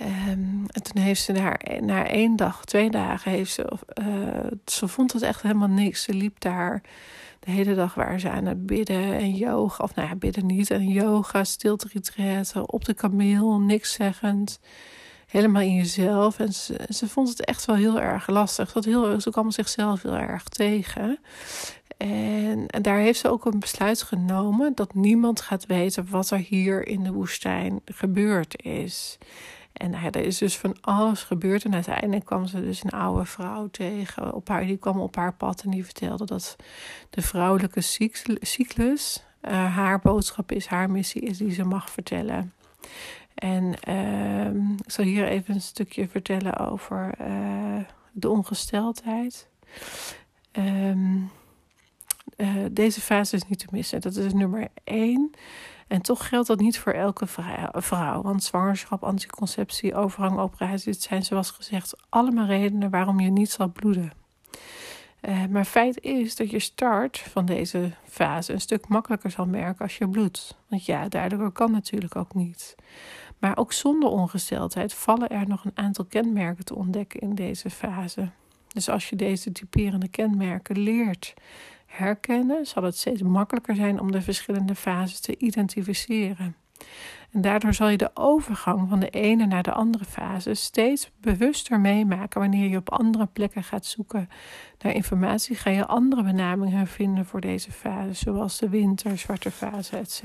Um, 0.00 0.64
en 0.66 0.82
toen 0.82 1.02
heeft 1.02 1.22
ze 1.22 1.32
daar 1.32 1.60
na 1.80 2.06
één 2.06 2.36
dag, 2.36 2.64
twee 2.64 2.90
dagen, 2.90 3.30
heeft 3.30 3.52
ze, 3.52 3.72
uh, 4.02 4.50
ze 4.64 4.88
vond 4.88 5.12
het 5.12 5.22
echt 5.22 5.42
helemaal 5.42 5.68
niks. 5.68 6.02
Ze 6.02 6.14
liep 6.14 6.40
daar 6.40 6.82
de 7.40 7.50
hele 7.50 7.74
dag 7.74 7.94
waar 7.94 8.20
ze 8.20 8.30
aan 8.30 8.46
het 8.46 8.66
bidden 8.66 9.18
en 9.18 9.34
yoga, 9.34 9.84
of 9.84 9.94
nou 9.94 10.08
ja, 10.08 10.14
bidden 10.14 10.46
niet, 10.46 10.70
en 10.70 10.88
yoga, 10.88 11.44
stilte 11.44 11.88
op 12.66 12.84
de 12.84 12.94
kameel, 12.94 13.60
niks 13.60 13.92
zeggend, 13.92 14.60
helemaal 15.26 15.62
in 15.62 15.74
jezelf. 15.74 16.38
En 16.38 16.52
ze, 16.52 16.86
ze 16.88 17.08
vond 17.08 17.28
het 17.28 17.44
echt 17.44 17.64
wel 17.64 17.76
heel 17.76 18.00
erg 18.00 18.28
lastig. 18.28 18.72
Dat 18.72 18.84
heel, 18.84 19.20
ze 19.20 19.30
kwam 19.30 19.50
zichzelf 19.50 20.02
heel 20.02 20.16
erg 20.16 20.44
tegen. 20.44 21.18
En, 21.96 22.66
en, 22.66 22.82
daar 22.82 22.98
heeft 22.98 23.18
ze 23.18 23.28
ook 23.28 23.44
een 23.44 23.58
besluit 23.58 24.02
genomen 24.02 24.74
dat 24.74 24.94
niemand 24.94 25.40
gaat 25.40 25.66
weten 25.66 26.10
wat 26.10 26.30
er 26.30 26.38
hier 26.38 26.86
in 26.86 27.02
de 27.02 27.12
woestijn 27.12 27.80
gebeurd 27.84 28.62
is. 28.62 29.18
En 29.80 29.90
nou 29.90 30.04
er 30.10 30.24
is 30.24 30.38
dus 30.38 30.56
van 30.56 30.76
alles 30.80 31.22
gebeurd. 31.22 31.64
En 31.64 31.74
uiteindelijk 31.74 32.24
kwam 32.24 32.46
ze 32.46 32.60
dus 32.60 32.84
een 32.84 32.90
oude 32.90 33.24
vrouw 33.24 33.68
tegen. 33.68 34.34
Op 34.34 34.48
haar, 34.48 34.66
die 34.66 34.76
kwam 34.76 35.00
op 35.00 35.16
haar 35.16 35.34
pad 35.34 35.62
en 35.62 35.70
die 35.70 35.84
vertelde 35.84 36.24
dat 36.24 36.56
de 37.10 37.22
vrouwelijke 37.22 37.80
cyclus 38.40 39.24
uh, 39.42 39.76
haar 39.76 40.00
boodschap 40.00 40.52
is, 40.52 40.66
haar 40.66 40.90
missie 40.90 41.22
is 41.22 41.38
die 41.38 41.52
ze 41.52 41.64
mag 41.64 41.90
vertellen. 41.90 42.52
En 43.34 43.74
uh, 43.88 44.76
ik 44.84 44.90
zal 44.90 45.04
hier 45.04 45.28
even 45.28 45.54
een 45.54 45.60
stukje 45.60 46.08
vertellen 46.08 46.56
over 46.56 47.14
uh, 47.20 47.84
de 48.12 48.28
ongesteldheid. 48.28 49.48
Um, 50.52 51.30
deze 52.70 53.00
fase 53.00 53.36
is 53.36 53.48
niet 53.48 53.58
te 53.58 53.66
missen. 53.70 54.00
Dat 54.00 54.16
is 54.16 54.32
nummer 54.32 54.68
één. 54.84 55.30
En 55.90 56.02
toch 56.02 56.28
geldt 56.28 56.46
dat 56.46 56.60
niet 56.60 56.78
voor 56.78 56.92
elke 56.92 57.26
vrouw. 57.72 58.22
Want 58.22 58.44
zwangerschap, 58.44 59.04
anticonceptie, 59.04 59.94
overgang, 59.94 60.38
operatie, 60.38 60.92
het 60.92 61.02
zijn 61.02 61.24
zoals 61.24 61.50
gezegd 61.50 61.94
allemaal 62.08 62.46
redenen 62.46 62.90
waarom 62.90 63.20
je 63.20 63.30
niet 63.30 63.50
zal 63.50 63.68
bloeden. 63.68 64.12
Uh, 65.22 65.46
maar 65.46 65.64
feit 65.64 66.00
is 66.00 66.36
dat 66.36 66.50
je 66.50 66.58
start 66.58 67.18
van 67.18 67.46
deze 67.46 67.90
fase 68.04 68.52
een 68.52 68.60
stuk 68.60 68.88
makkelijker 68.88 69.30
zal 69.30 69.46
merken 69.46 69.82
als 69.84 69.98
je 69.98 70.08
bloedt. 70.08 70.56
Want 70.68 70.84
ja, 70.84 71.08
daardoor 71.08 71.52
kan 71.52 71.70
natuurlijk 71.70 72.16
ook 72.16 72.34
niet. 72.34 72.74
Maar 73.38 73.56
ook 73.56 73.72
zonder 73.72 74.08
ongesteldheid 74.08 74.94
vallen 74.94 75.28
er 75.28 75.48
nog 75.48 75.64
een 75.64 75.78
aantal 75.78 76.04
kenmerken 76.04 76.64
te 76.64 76.74
ontdekken 76.74 77.20
in 77.20 77.34
deze 77.34 77.70
fase. 77.70 78.30
Dus 78.72 78.88
als 78.88 79.08
je 79.08 79.16
deze 79.16 79.52
typerende 79.52 80.08
kenmerken 80.08 80.78
leert 80.78 81.34
herkennen, 81.90 82.66
zal 82.66 82.82
het 82.82 82.96
steeds 82.96 83.22
makkelijker 83.22 83.74
zijn 83.74 84.00
om 84.00 84.12
de 84.12 84.22
verschillende 84.22 84.74
fases 84.74 85.20
te 85.20 85.36
identificeren. 85.38 86.56
En 87.30 87.40
daardoor 87.40 87.74
zal 87.74 87.88
je 87.88 87.96
de 87.96 88.10
overgang 88.14 88.88
van 88.88 89.00
de 89.00 89.10
ene 89.10 89.46
naar 89.46 89.62
de 89.62 89.72
andere 89.72 90.04
fase 90.04 90.54
steeds 90.54 91.10
bewuster 91.20 91.80
meemaken. 91.80 92.40
Wanneer 92.40 92.68
je 92.68 92.76
op 92.76 92.90
andere 92.90 93.26
plekken 93.26 93.64
gaat 93.64 93.86
zoeken 93.86 94.28
naar 94.78 94.94
informatie, 94.94 95.56
ga 95.56 95.70
je 95.70 95.86
andere 95.86 96.22
benamingen 96.22 96.86
vinden 96.86 97.26
voor 97.26 97.40
deze 97.40 97.72
fase, 97.72 98.12
zoals 98.12 98.58
de 98.58 98.68
winter, 98.68 99.18
zwarte 99.18 99.50
fase, 99.50 99.96
etc. 99.96 100.22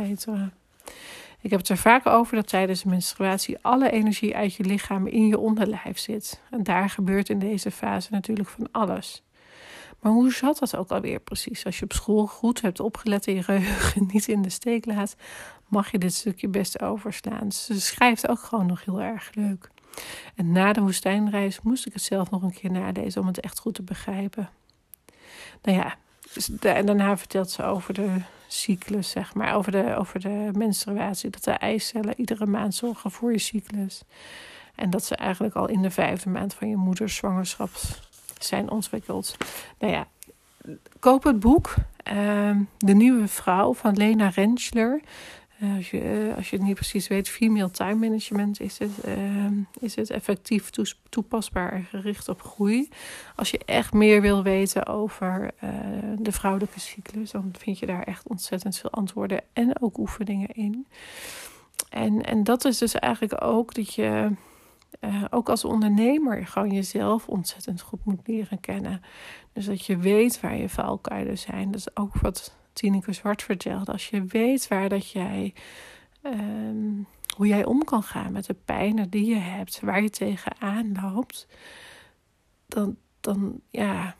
Ik 1.41 1.51
heb 1.51 1.59
het 1.59 1.69
er 1.69 1.77
vaak 1.77 2.05
over 2.05 2.35
dat 2.35 2.47
tijdens 2.47 2.83
de 2.83 2.89
menstruatie 2.89 3.57
alle 3.61 3.91
energie 3.91 4.35
uit 4.35 4.53
je 4.53 4.63
lichaam 4.63 5.07
in 5.07 5.27
je 5.27 5.39
onderlijf 5.39 5.97
zit. 5.97 6.41
En 6.49 6.63
daar 6.63 6.89
gebeurt 6.89 7.29
in 7.29 7.39
deze 7.39 7.71
fase 7.71 8.11
natuurlijk 8.11 8.49
van 8.49 8.67
alles. 8.71 9.23
Maar 10.05 10.13
hoe 10.13 10.33
zat 10.33 10.59
dat 10.59 10.75
ook 10.75 10.91
alweer 10.91 11.19
precies? 11.19 11.65
Als 11.65 11.79
je 11.79 11.83
op 11.83 11.93
school 11.93 12.27
goed 12.27 12.61
hebt 12.61 12.79
opgelet 12.79 13.27
en 13.27 13.33
je 13.33 13.43
geheugen 13.43 14.07
niet 14.13 14.27
in 14.27 14.41
de 14.41 14.49
steek 14.49 14.85
laat, 14.85 15.15
mag 15.67 15.91
je 15.91 15.97
dit 15.97 16.13
stukje 16.13 16.47
best 16.47 16.81
overslaan. 16.81 17.51
Ze 17.51 17.81
schrijft 17.81 18.27
ook 18.27 18.39
gewoon 18.39 18.65
nog 18.65 18.85
heel 18.85 19.01
erg 19.01 19.31
leuk. 19.33 19.69
En 20.35 20.51
na 20.51 20.73
de 20.73 20.81
woestijnreis 20.81 21.61
moest 21.61 21.85
ik 21.85 21.93
het 21.93 22.01
zelf 22.01 22.29
nog 22.29 22.41
een 22.41 22.53
keer 22.53 22.71
nalezen 22.71 23.21
om 23.21 23.27
het 23.27 23.39
echt 23.39 23.59
goed 23.59 23.73
te 23.73 23.81
begrijpen. 23.81 24.49
Nou 25.61 25.77
ja, 25.77 25.95
en 26.59 26.85
daarna 26.85 27.17
vertelt 27.17 27.51
ze 27.51 27.63
over 27.63 27.93
de 27.93 28.21
cyclus, 28.47 29.09
zeg 29.09 29.33
maar, 29.33 29.55
over 29.55 29.71
de, 29.71 29.95
over 29.95 30.19
de 30.19 30.49
menstruatie. 30.53 31.29
Dat 31.29 31.43
de 31.43 31.51
eicellen 31.51 32.19
iedere 32.19 32.45
maand 32.45 32.75
zorgen 32.75 33.11
voor 33.11 33.31
je 33.31 33.39
cyclus. 33.39 34.01
En 34.75 34.89
dat 34.89 35.05
ze 35.05 35.15
eigenlijk 35.15 35.55
al 35.55 35.67
in 35.67 35.81
de 35.81 35.91
vijfde 35.91 36.29
maand 36.29 36.53
van 36.53 36.69
je 36.69 36.75
moeders 36.75 37.15
zwangerschap 37.15 37.69
zijn 38.45 38.69
ontwikkeld. 38.69 39.37
Nou 39.79 39.93
ja, 39.93 40.07
koop 40.99 41.23
het 41.23 41.39
boek. 41.39 41.73
Uh, 42.13 42.57
de 42.77 42.93
Nieuwe 42.93 43.27
Vrouw 43.27 43.73
van 43.73 43.97
Lena 43.97 44.27
Rentschler. 44.27 45.01
Uh, 45.63 45.75
als, 45.75 45.89
je, 45.89 46.27
uh, 46.27 46.35
als 46.35 46.49
je 46.49 46.55
het 46.55 46.65
niet 46.65 46.75
precies 46.75 47.07
weet, 47.07 47.29
female 47.29 47.71
time 47.71 47.95
management 47.95 48.59
is 48.59 48.77
het, 48.77 48.91
uh, 49.05 49.51
is 49.79 49.95
het 49.95 50.09
effectief 50.09 50.69
toepasbaar 51.09 51.71
en 51.71 51.83
gericht 51.83 52.29
op 52.29 52.41
groei. 52.41 52.89
Als 53.35 53.51
je 53.51 53.59
echt 53.65 53.93
meer 53.93 54.21
wil 54.21 54.43
weten 54.43 54.85
over 54.85 55.51
de 56.17 56.31
vrouwelijke 56.31 56.79
cyclus, 56.79 57.31
dan 57.31 57.53
vind 57.57 57.79
je 57.79 57.85
daar 57.85 58.03
echt 58.03 58.27
ontzettend 58.27 58.77
veel 58.77 58.91
antwoorden 58.91 59.41
en 59.53 59.81
ook 59.81 59.97
oefeningen 59.97 60.49
in. 60.49 60.87
En, 61.89 62.21
en 62.21 62.43
dat 62.43 62.65
is 62.65 62.77
dus 62.77 62.93
eigenlijk 62.93 63.43
ook 63.43 63.73
dat 63.73 63.93
je 63.93 64.31
uh, 65.01 65.23
ook 65.29 65.49
als 65.49 65.65
ondernemer 65.65 66.47
gewoon 66.47 66.71
jezelf 66.71 67.27
ontzettend 67.27 67.81
goed 67.81 68.05
moet 68.05 68.27
leren 68.27 68.59
kennen. 68.59 69.01
Dus 69.53 69.65
dat 69.65 69.85
je 69.85 69.97
weet 69.97 70.39
waar 70.39 70.57
je 70.57 70.69
valkuilen 70.69 71.37
zijn. 71.37 71.71
Dat 71.71 71.79
is 71.79 71.95
ook 71.95 72.13
wat 72.13 72.55
Tineke 72.73 73.13
Zwart 73.13 73.43
vertelde. 73.43 73.91
Als 73.91 74.09
je 74.09 74.23
weet 74.23 74.67
waar 74.67 74.89
dat 74.89 75.11
jij, 75.11 75.53
um, 76.21 77.07
hoe 77.35 77.47
jij 77.47 77.65
om 77.65 77.83
kan 77.83 78.03
gaan 78.03 78.31
met 78.31 78.45
de 78.45 78.55
pijnen 78.65 79.09
die 79.09 79.25
je 79.25 79.35
hebt, 79.35 79.79
waar 79.79 80.01
je 80.01 80.09
tegenaan 80.09 80.97
loopt, 81.01 81.47
dan, 82.67 82.97
dan, 83.19 83.59
ja, 83.69 84.15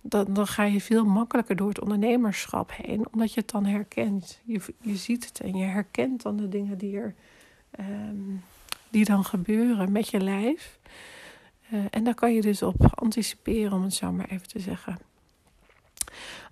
dan, 0.00 0.34
dan 0.34 0.46
ga 0.46 0.62
je 0.64 0.80
veel 0.80 1.04
makkelijker 1.04 1.56
door 1.56 1.68
het 1.68 1.80
ondernemerschap 1.80 2.70
heen, 2.82 3.06
omdat 3.12 3.32
je 3.32 3.40
het 3.40 3.50
dan 3.50 3.64
herkent. 3.64 4.40
Je, 4.44 4.60
je 4.80 4.96
ziet 4.96 5.26
het 5.26 5.40
en 5.40 5.56
je 5.56 5.64
herkent 5.64 6.22
dan 6.22 6.36
de 6.36 6.48
dingen 6.48 6.78
die 6.78 6.96
er. 6.96 7.14
Um, 7.80 8.15
die 8.96 9.04
dan 9.04 9.24
gebeuren 9.24 9.92
met 9.92 10.08
je 10.08 10.20
lijf. 10.20 10.78
Uh, 11.72 11.84
en 11.90 12.04
daar 12.04 12.14
kan 12.14 12.34
je 12.34 12.40
dus 12.40 12.62
op 12.62 12.94
anticiperen, 12.94 13.72
om 13.72 13.82
het 13.82 13.94
zo 13.94 14.12
maar 14.12 14.28
even 14.28 14.48
te 14.48 14.60
zeggen. 14.60 14.98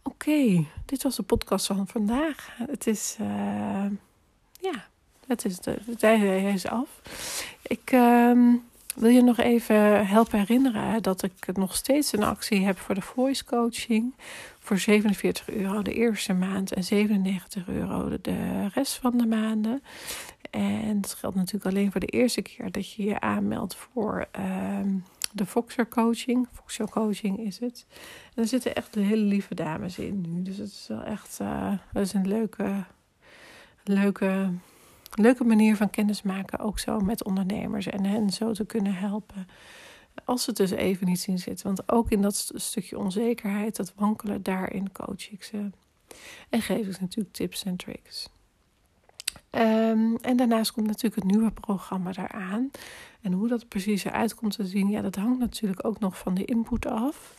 Oké, 0.03 0.67
dit 0.85 1.03
was 1.03 1.17
de 1.17 1.23
podcast 1.23 1.67
van 1.67 1.87
vandaag. 1.87 2.49
Het 2.57 2.87
is, 2.87 3.17
uh, 3.21 3.87
ja, 4.61 4.87
het 5.27 5.45
is 5.45 5.59
de, 5.59 5.79
de 5.87 5.97
tijd 5.97 6.45
is 6.55 6.67
af. 6.67 6.89
Ik 7.63 7.93
uh, 7.93 8.55
wil 8.95 9.11
je 9.11 9.23
nog 9.23 9.39
even 9.39 10.07
helpen 10.07 10.39
herinneren 10.39 11.03
dat 11.03 11.23
ik 11.23 11.57
nog 11.57 11.77
steeds 11.77 12.13
een 12.13 12.23
actie 12.23 12.65
heb 12.65 12.79
voor 12.79 12.95
de 12.95 13.01
voice 13.01 13.45
coaching. 13.45 14.15
Voor 14.59 14.79
47 14.79 15.51
euro 15.51 15.83
de 15.83 15.95
eerste 15.95 16.33
maand 16.33 16.73
en 16.73 16.85
97 16.85 17.69
euro 17.69 18.17
de 18.21 18.67
rest 18.67 18.95
van 18.95 19.19
de 19.19 19.27
maanden. 19.27 19.83
En 20.51 21.01
dat 21.01 21.15
geldt 21.15 21.37
natuurlijk 21.37 21.65
alleen 21.65 21.91
voor 21.91 22.01
de 22.01 22.07
eerste 22.07 22.43
keer 22.43 22.71
dat 22.71 22.93
je 22.93 23.05
je 23.05 23.21
aanmeldt 23.21 23.75
voor 23.75 24.27
um, 24.79 25.05
de 25.33 25.47
Foxer 25.47 25.89
coaching. 25.89 26.49
Foxer 26.53 26.91
coaching 26.91 27.39
is 27.39 27.59
het. 27.59 27.87
En 28.35 28.43
er 28.43 28.49
zitten 28.49 28.75
echt 28.75 28.95
hele 28.95 29.25
lieve 29.25 29.55
dames 29.55 29.99
in 29.99 30.21
nu. 30.21 30.43
Dus 30.43 30.57
het 30.57 30.69
is 30.69 30.85
wel 30.89 31.03
echt 31.03 31.39
uh, 31.43 31.73
dat 31.93 32.03
is 32.03 32.13
een 32.13 32.29
leuke, 32.29 32.85
leuke, 33.85 34.51
leuke 35.15 35.45
manier 35.45 35.77
van 35.77 35.91
kennismaken. 35.91 36.59
Ook 36.59 36.79
zo 36.79 36.99
met 36.99 37.25
ondernemers 37.25 37.87
en 37.87 38.05
hen 38.05 38.31
zo 38.31 38.53
te 38.53 38.65
kunnen 38.65 38.95
helpen. 38.95 39.47
Als 40.25 40.47
het 40.47 40.57
dus 40.57 40.71
even 40.71 41.07
niet 41.07 41.21
zien 41.21 41.39
zitten. 41.39 41.67
Want 41.67 41.93
ook 41.93 42.11
in 42.11 42.23
dat 42.23 42.53
stukje 42.55 42.99
onzekerheid, 42.99 43.77
dat 43.77 43.93
wankelen, 43.97 44.43
daarin 44.43 44.93
coach 44.93 45.31
ik 45.31 45.43
ze. 45.43 45.71
En 46.49 46.63
geef 46.63 46.87
ik 46.87 47.01
natuurlijk 47.01 47.35
tips 47.35 47.65
en 47.65 47.77
tricks. 47.77 48.29
Um, 49.51 50.17
en 50.17 50.37
daarnaast 50.37 50.73
komt 50.73 50.87
natuurlijk 50.87 51.15
het 51.15 51.25
nieuwe 51.25 51.51
programma 51.51 52.13
daaraan. 52.13 52.71
En 53.21 53.33
hoe 53.33 53.49
dat 53.49 53.69
precies 53.69 54.05
eruit 54.05 54.35
komt 54.35 54.57
te 54.57 54.67
zien, 54.67 54.89
ja, 54.91 55.01
dat 55.01 55.17
hangt 55.17 55.39
natuurlijk 55.39 55.87
ook 55.87 55.99
nog 55.99 56.19
van 56.19 56.35
de 56.35 56.45
input 56.45 56.87
af. 56.87 57.35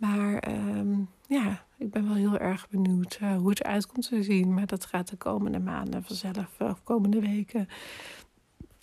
Maar 0.00 0.48
um, 0.48 1.08
ja, 1.26 1.64
ik 1.76 1.90
ben 1.90 2.06
wel 2.06 2.14
heel 2.14 2.38
erg 2.38 2.68
benieuwd 2.68 3.18
uh, 3.22 3.36
hoe 3.36 3.48
het 3.48 3.64
eruit 3.64 3.86
komt 3.86 4.08
te 4.08 4.22
zien. 4.22 4.54
Maar 4.54 4.66
dat 4.66 4.86
gaat 4.86 5.08
de 5.08 5.16
komende 5.16 5.58
maanden 5.58 6.04
vanzelf, 6.04 6.36
of 6.36 6.60
uh, 6.60 6.72
komende 6.84 7.20
weken, 7.20 7.68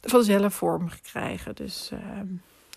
vanzelf 0.01 0.53
vorm 0.53 0.89
krijgen. 1.01 1.55
Dus, 1.55 1.91
uh, 1.93 1.99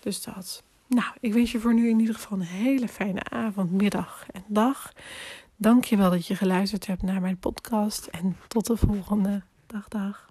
dus 0.01 0.23
dat. 0.23 0.63
Nou, 0.87 1.13
ik 1.19 1.33
wens 1.33 1.51
je 1.51 1.59
voor 1.59 1.73
nu 1.73 1.89
in 1.89 1.99
ieder 1.99 2.15
geval 2.15 2.37
een 2.37 2.45
hele 2.45 2.87
fijne 2.87 3.23
avond, 3.23 3.71
middag 3.71 4.25
en 4.31 4.43
dag. 4.47 4.93
Dank 5.55 5.85
je 5.85 5.97
wel 5.97 6.09
dat 6.09 6.27
je 6.27 6.35
geluisterd 6.35 6.87
hebt 6.87 7.01
naar 7.01 7.21
mijn 7.21 7.37
podcast. 7.37 8.05
En 8.05 8.37
tot 8.47 8.65
de 8.65 8.77
volgende. 8.77 9.41
Dag, 9.67 9.87
dag. 9.87 10.30